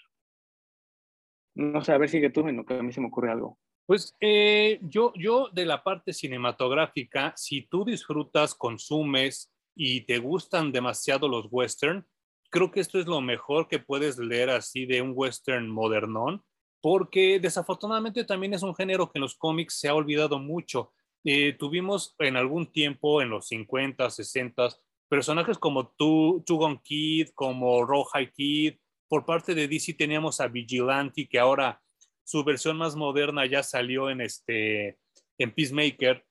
[1.56, 3.58] No sé, a ver, sigue tú en lo que a mí se me ocurre algo.
[3.86, 10.72] Pues eh, yo, yo de la parte cinematográfica, si tú disfrutas, consumes y te gustan
[10.72, 12.06] demasiado los western,
[12.50, 16.44] creo que esto es lo mejor que puedes leer así de un western modernón,
[16.82, 20.94] porque desafortunadamente también es un género que en los cómics se ha olvidado mucho.
[21.24, 24.70] Eh, tuvimos en algún tiempo, en los 50, 60,
[25.10, 28.76] personajes como Tugon Kid, como Rawhide Kid.
[29.08, 31.82] Por parte de DC teníamos a Vigilante, que ahora
[32.24, 35.00] su versión más moderna ya salió en, este,
[35.38, 36.26] en Peacemaker.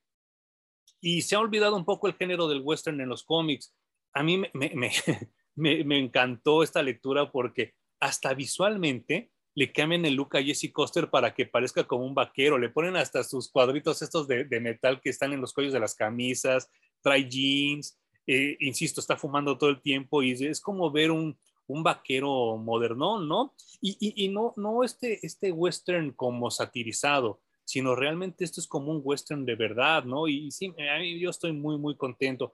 [1.01, 3.75] Y se ha olvidado un poco el género del western en los cómics.
[4.15, 4.91] A mí me, me, me,
[5.59, 11.35] me encantó esta lectura porque hasta visualmente le cambian el look a Jesse Coster para
[11.35, 15.33] que parezca como un vaquero, le ponen hasta sus cuadritos estos de, metal que están
[15.33, 17.99] en los cuellos de las camisas, trae jeans,
[18.29, 21.37] eh, insisto, está fumando todo el tiempo y es como ver un,
[21.67, 23.53] un vaquero modernón, ¿no?
[23.81, 29.45] Y, no, no este, este western como satirizado, sino realmente esto es como un western
[29.45, 30.29] de verdad, ¿no?
[30.29, 32.53] Y, sí, a mí yo estoy muy, muy contento.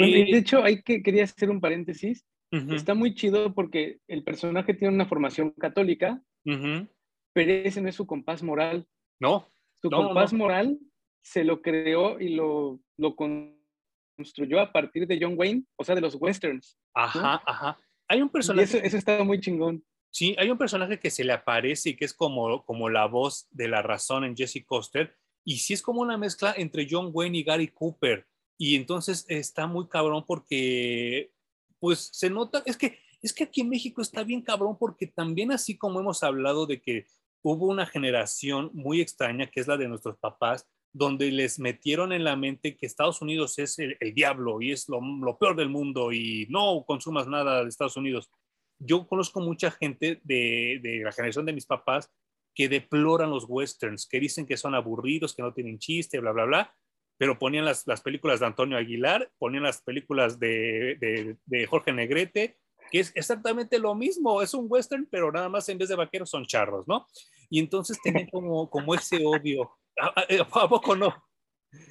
[0.00, 2.24] Bueno, de hecho, hay que, quería hacer un paréntesis.
[2.50, 8.06] Está muy chido porque el personaje tiene una formación católica, pero ese no es su
[8.06, 8.86] compás moral.
[9.20, 9.48] No.
[9.80, 10.78] Su compás moral
[11.22, 16.00] se lo creó y lo, lo construyó a partir de John Wayne, o sea, de
[16.00, 16.76] los westerns.
[16.94, 17.78] Ajá, ajá.
[18.08, 18.64] Hay un personaje.
[18.64, 19.84] Eso, eso, está muy chingón.
[20.12, 23.46] Sí, hay un personaje que se le aparece y que es como, como la voz
[23.50, 25.14] de la razón en Jesse Coster.
[25.44, 28.26] Y sí es como una mezcla entre John Wayne y Gary Cooper.
[28.62, 31.32] Y entonces está muy cabrón porque,
[31.78, 35.50] pues se nota, es que, es que aquí en México está bien cabrón porque también
[35.50, 37.06] así como hemos hablado de que
[37.40, 42.22] hubo una generación muy extraña que es la de nuestros papás, donde les metieron en
[42.22, 46.46] la mente que Estados Unidos es el, diablo y es lo, peor del mundo y
[46.50, 48.30] no consumas nada de Estados Unidos.
[48.78, 52.10] Yo conozco mucha gente de, de, la generación de mis papás
[52.54, 56.44] que deploran los westerns, que dicen que son aburridos, que no tienen chiste, bla, bla,
[56.44, 56.74] bla,
[57.20, 62.56] pero ponían las, las películas de Antonio Aguilar, ponían las películas de, de, Jorge Negrete,
[62.90, 66.30] que es exactamente lo mismo, es un western, pero nada más en vez de vaqueros
[66.30, 67.06] son charros, ¿no?
[67.50, 71.14] Y entonces tienen como, como ese odio ¿A, poco no?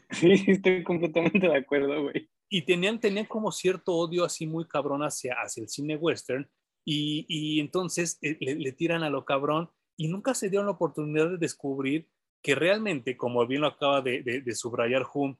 [0.10, 2.28] Sí, estoy completamente de acuerdo, güey.
[2.50, 6.50] Y tenían, tenían como cierto odio así muy cabrón hacia, hacia el cine western
[6.84, 11.30] y, y entonces eh, le, tiran a lo cabrón y nunca se dieron la oportunidad
[11.30, 12.10] de descubrir
[12.42, 15.38] que realmente, como bien lo acaba de, subrayar Hum,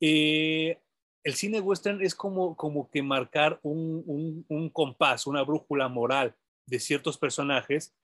[0.00, 0.80] eh,
[1.22, 6.34] el cine western es como, como que marcar un, un, un compás, una brújula moral
[6.66, 7.94] de ciertos personajes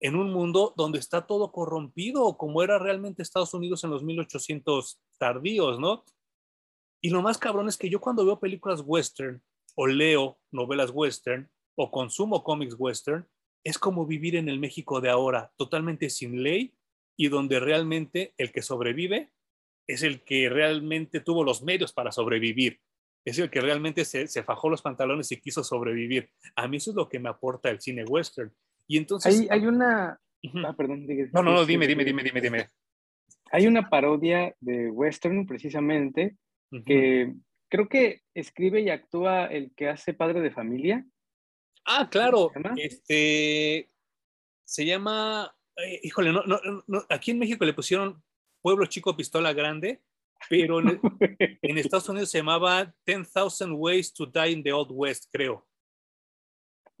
[0.00, 5.00] en un mundo donde está todo corrompido, como era realmente Estados Unidos en los 1800
[5.18, 6.04] tardíos, ¿no?
[7.00, 9.42] Y lo más cabrón es que yo cuando veo películas western
[9.74, 13.26] o leo novelas western o consumo cómics western,
[13.64, 16.75] es como vivir en el México de ahora, totalmente sin ley
[17.16, 19.30] y donde realmente el que sobrevive
[19.88, 22.80] es el que realmente tuvo los medios para sobrevivir,
[23.24, 26.30] es el que realmente se, se fajó los pantalones y quiso sobrevivir.
[26.54, 28.52] A mí eso es lo que me aporta el cine western.
[28.86, 29.40] Y entonces...
[29.40, 30.20] Hay, hay, una,
[30.64, 31.06] Ah, perdón.
[31.32, 32.68] no, no, no, dime, dime, dime, dime, dime.
[33.52, 36.36] Hay una parodia de western, precisamente,
[36.84, 37.32] que
[37.68, 41.06] creo que escribe y actúa el que hace padre de familia.
[41.84, 42.50] Ah, claro.
[42.76, 43.90] Este
[44.64, 48.22] se llama, eh, híjole, no, no, no, aquí en México le pusieron
[48.62, 50.02] Pueblo Chico Pistola Grande,
[50.48, 51.00] pero en,
[51.62, 55.66] en Estados Unidos se llamaba 10,000 Ways to Die in the Old West, creo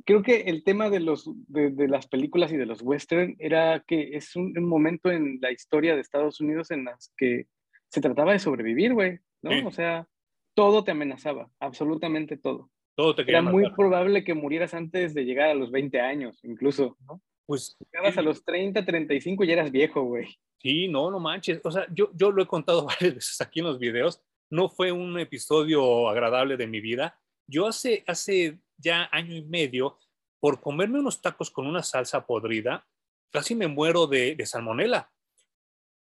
[0.06, 4.16] creo que el tema de, los, de, las películas y de los western era que
[4.16, 7.48] es un, momento en la historia de Estados Unidos en las que
[7.88, 9.66] se trataba de sobrevivir, güey, ¿no?
[9.66, 10.06] O sea,
[10.54, 12.70] todo te amenazaba, absolutamente todo.
[12.94, 16.96] Todo te Era muy probable que murieras antes de llegar a los 20 años, incluso,
[17.06, 17.20] ¿no?
[17.46, 17.76] Pues.
[17.92, 20.38] Llegabas a los 30, 35 y ya eras viejo, güey.
[20.60, 21.60] Sí, no, no manches.
[21.64, 24.20] O sea, yo, yo lo he contado varias veces aquí en los videos.
[24.50, 27.18] No fue un episodio agradable de mi vida.
[27.48, 29.98] Yo hace, hace ya año y medio,
[30.40, 32.86] por comerme unos tacos con una salsa podrida,
[33.30, 35.10] casi me muero de, salmonela.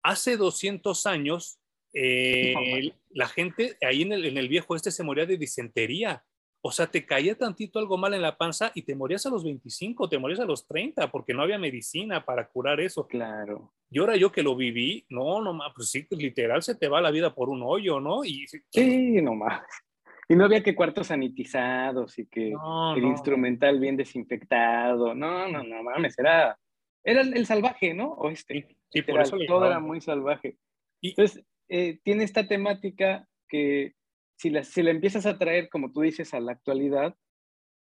[0.01, 1.59] Hace 200 años,
[1.93, 6.25] eh, la gente ahí en el, en el viejo este se moría de disentería.
[6.66, 9.43] O sea, te caía tantito algo mal en la panza y te morías a los
[9.43, 13.05] 25, te morías a los 30, porque no había medicina para curar eso.
[13.05, 13.74] Claro.
[13.89, 17.11] Y ahora yo que lo viví, no, no, pues sí, literal se te va la
[17.11, 18.24] vida por un hoyo, ¿no?
[18.24, 19.61] Y, sí, no más.
[20.30, 22.53] Y no había que cuartos sanitizados y que
[22.95, 25.14] el instrumental bien desinfectado.
[25.14, 26.57] No, no, no mames, era,
[27.03, 28.14] era el, salvaje, ¿no?
[28.14, 28.78] O este.
[28.89, 30.55] Sí, por eso todo era muy salvaje.
[31.01, 33.95] Entonces, eh, tiene esta temática que
[34.38, 37.15] si la, si la empiezas a traer, como tú dices, a la actualidad,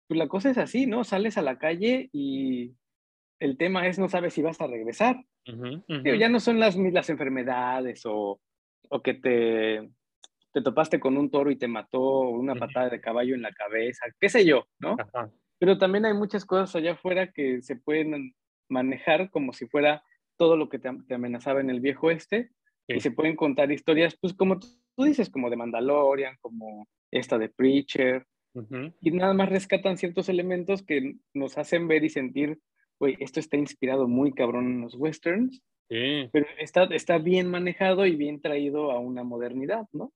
[0.07, 1.03] pues la cosa es así, ¿no?
[1.03, 2.75] Sales a la calle y
[3.39, 5.17] el tema es no sabes si vas a regresar.
[6.17, 8.39] ya no son las, las enfermedades o,
[8.89, 9.89] o que te
[10.55, 14.05] te topaste con un toro y te mató una patada de caballo en la cabeza,
[14.21, 14.95] qué sé yo, ¿no?
[15.59, 18.33] Pero también hay muchas cosas allá afuera que se pueden
[18.69, 20.01] manejar como si fuera
[20.37, 22.51] todo lo que te, amenazaba en el viejo este
[22.87, 24.67] y se pueden contar historias, pues como tú,
[25.03, 28.25] dices, como de Mandalorian, como esta de Preacher,
[29.01, 32.59] y nada más rescatan ciertos elementos que nos hacen ver y sentir,
[32.99, 38.15] güey, esto está inspirado muy cabrón en los westerns, pero está, está bien manejado y
[38.15, 40.13] bien traído a una modernidad, ¿no?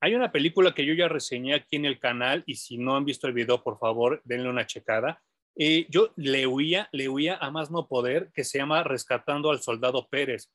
[0.00, 3.04] Hay una película que yo ya reseñé aquí en el canal y si no han
[3.04, 5.20] visto el video, por favor, denle una checada.
[5.56, 9.60] Eh, yo le huía, le huía a más no poder, que se llama Rescatando al
[9.60, 10.52] Soldado Pérez,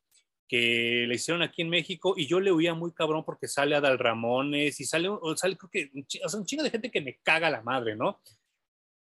[0.47, 3.99] que le hicieron aquí en México y yo le huía muy cabrón porque sale Adal
[3.99, 5.91] Ramones y sale, sale creo que,
[6.23, 8.21] o sea, un chingo de gente que me caga la madre, ¿no?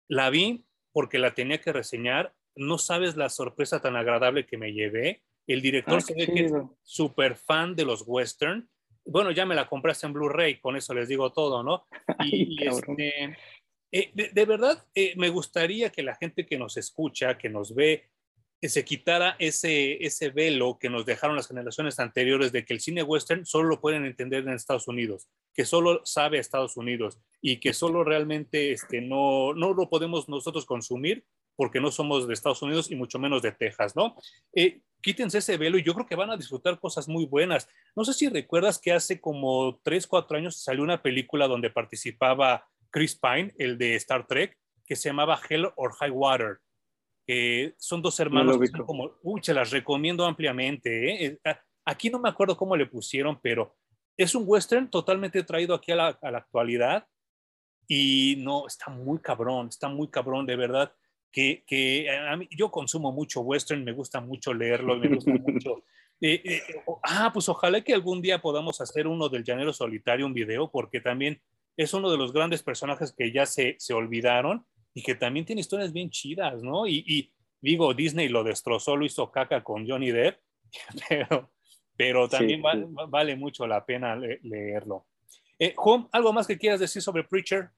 [0.07, 2.33] La vi porque la tenía que reseñar.
[2.55, 5.23] No sabes la sorpresa tan agradable que me llevé.
[5.45, 6.53] El director ah, se ve que es
[6.83, 8.67] súper fan de los western
[9.07, 11.85] bueno, ya me la compraste en Blu-ray, con eso les digo todo, ¿no?
[12.25, 13.37] Y, este,
[13.91, 18.09] eh, de, verdad, eh, me gustaría que la gente que nos escucha, que nos ve,
[18.59, 22.79] que se quitara ese, ese velo que nos dejaron las generaciones anteriores de que el
[22.79, 27.59] cine western solo lo pueden entender en Estados Unidos, que solo sabe Estados Unidos y
[27.59, 31.23] que solo realmente este, no, no lo podemos nosotros consumir
[31.55, 34.15] porque no somos de Estados Unidos y mucho menos de Texas, ¿no?
[34.53, 37.67] Eh, quítense ese velo y yo creo que van a disfrutar cosas muy buenas.
[37.95, 42.67] No sé si recuerdas que hace como 3, 4 años salió una película donde participaba
[42.91, 46.59] Chris Pine, el de Star Trek, que se llamaba Hell or High Water.
[47.27, 51.11] Que son dos hermanos que son como, uy, se las recomiendo ampliamente.
[51.11, 51.25] ¿eh?
[51.25, 53.75] Eh, ah, aquí no me acuerdo cómo le pusieron, pero
[54.15, 57.05] es un western totalmente traído aquí a la, a la actualidad
[57.87, 60.93] y no, está muy cabrón, está muy cabrón, de verdad
[61.31, 65.83] que, a mí, yo consumo mucho western, me gusta mucho leerlo, me gusta mucho.
[66.19, 66.61] Eh, eh,
[67.03, 70.99] ah, pues ojalá que algún día podamos hacer uno del Llanero Solitario, un video, porque
[70.99, 71.41] también
[71.77, 75.61] es uno de los grandes personajes que ya se, se olvidaron y que también tiene
[75.61, 76.87] historias bien chidas, ¿no?
[76.87, 77.31] Y,
[77.61, 80.39] digo, Disney lo destrozó, lo hizo caca con Johnny Depp,
[81.09, 81.51] pero,
[81.95, 85.05] pero también vale mucho la pena leerlo.
[85.59, 85.73] Eh,
[86.11, 87.69] ¿algo más que quieras decir sobre Preacher?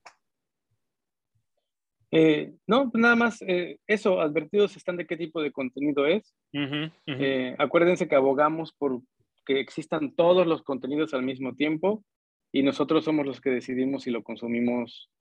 [2.12, 6.36] Eh, no, nada más eh, eso, advertidos están de qué tipo de contenido es.
[6.52, 9.02] Eh, acuérdense que abogamos por
[9.46, 12.04] que existan todos los contenidos al mismo tiempo
[12.52, 15.12] y nosotros somos los que decidimos si lo consumimos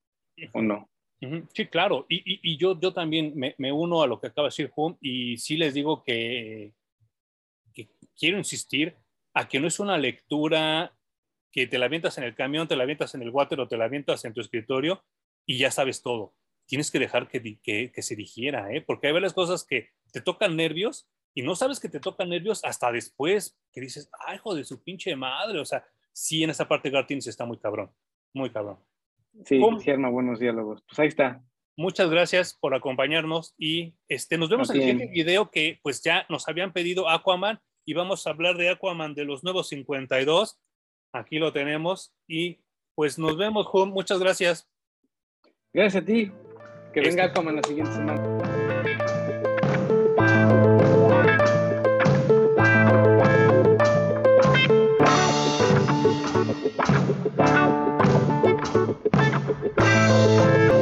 [0.53, 0.89] o no.
[1.53, 2.07] Sí, claro.
[2.09, 5.75] Y, yo, también me, uno a lo que acaba de decir Juan y sí les
[5.75, 6.73] digo que,
[8.17, 8.97] quiero insistir
[9.35, 10.93] a que no es una lectura
[11.51, 13.77] que te la avientas en el camión, te la avientas en el water o te
[13.77, 15.05] la avientas en tu escritorio
[15.47, 16.35] y ya sabes todo
[16.69, 18.83] tienes que dejar que, que, se digiera, ¿eh?
[18.83, 22.63] porque hay varias cosas que te tocan nervios y no sabes que te tocan nervios
[22.63, 26.69] hasta después, que dices, ay, hijo de su pinche madre, o sea, sí, en esa
[26.69, 27.91] parte Gartins está muy cabrón,
[28.35, 28.79] muy cabrón.
[29.45, 30.83] Sí, cierna buenos diálogos.
[30.89, 31.43] Pues ahí está.
[31.77, 36.27] muchas gracias por acompañarnos y este, nos vemos en el siguiente video que pues ya
[36.29, 40.59] nos habían pedido Aquaman y vamos a hablar de Aquaman de los nuevos 52.
[41.13, 42.59] Aquí lo tenemos y
[42.95, 43.91] pues nos vemos, Juan.
[43.91, 44.69] Muchas gracias.
[45.73, 46.33] Gracias a ti.
[46.93, 48.38] Que venga este Aquaman la siguiente semana.
[60.09, 60.78] Música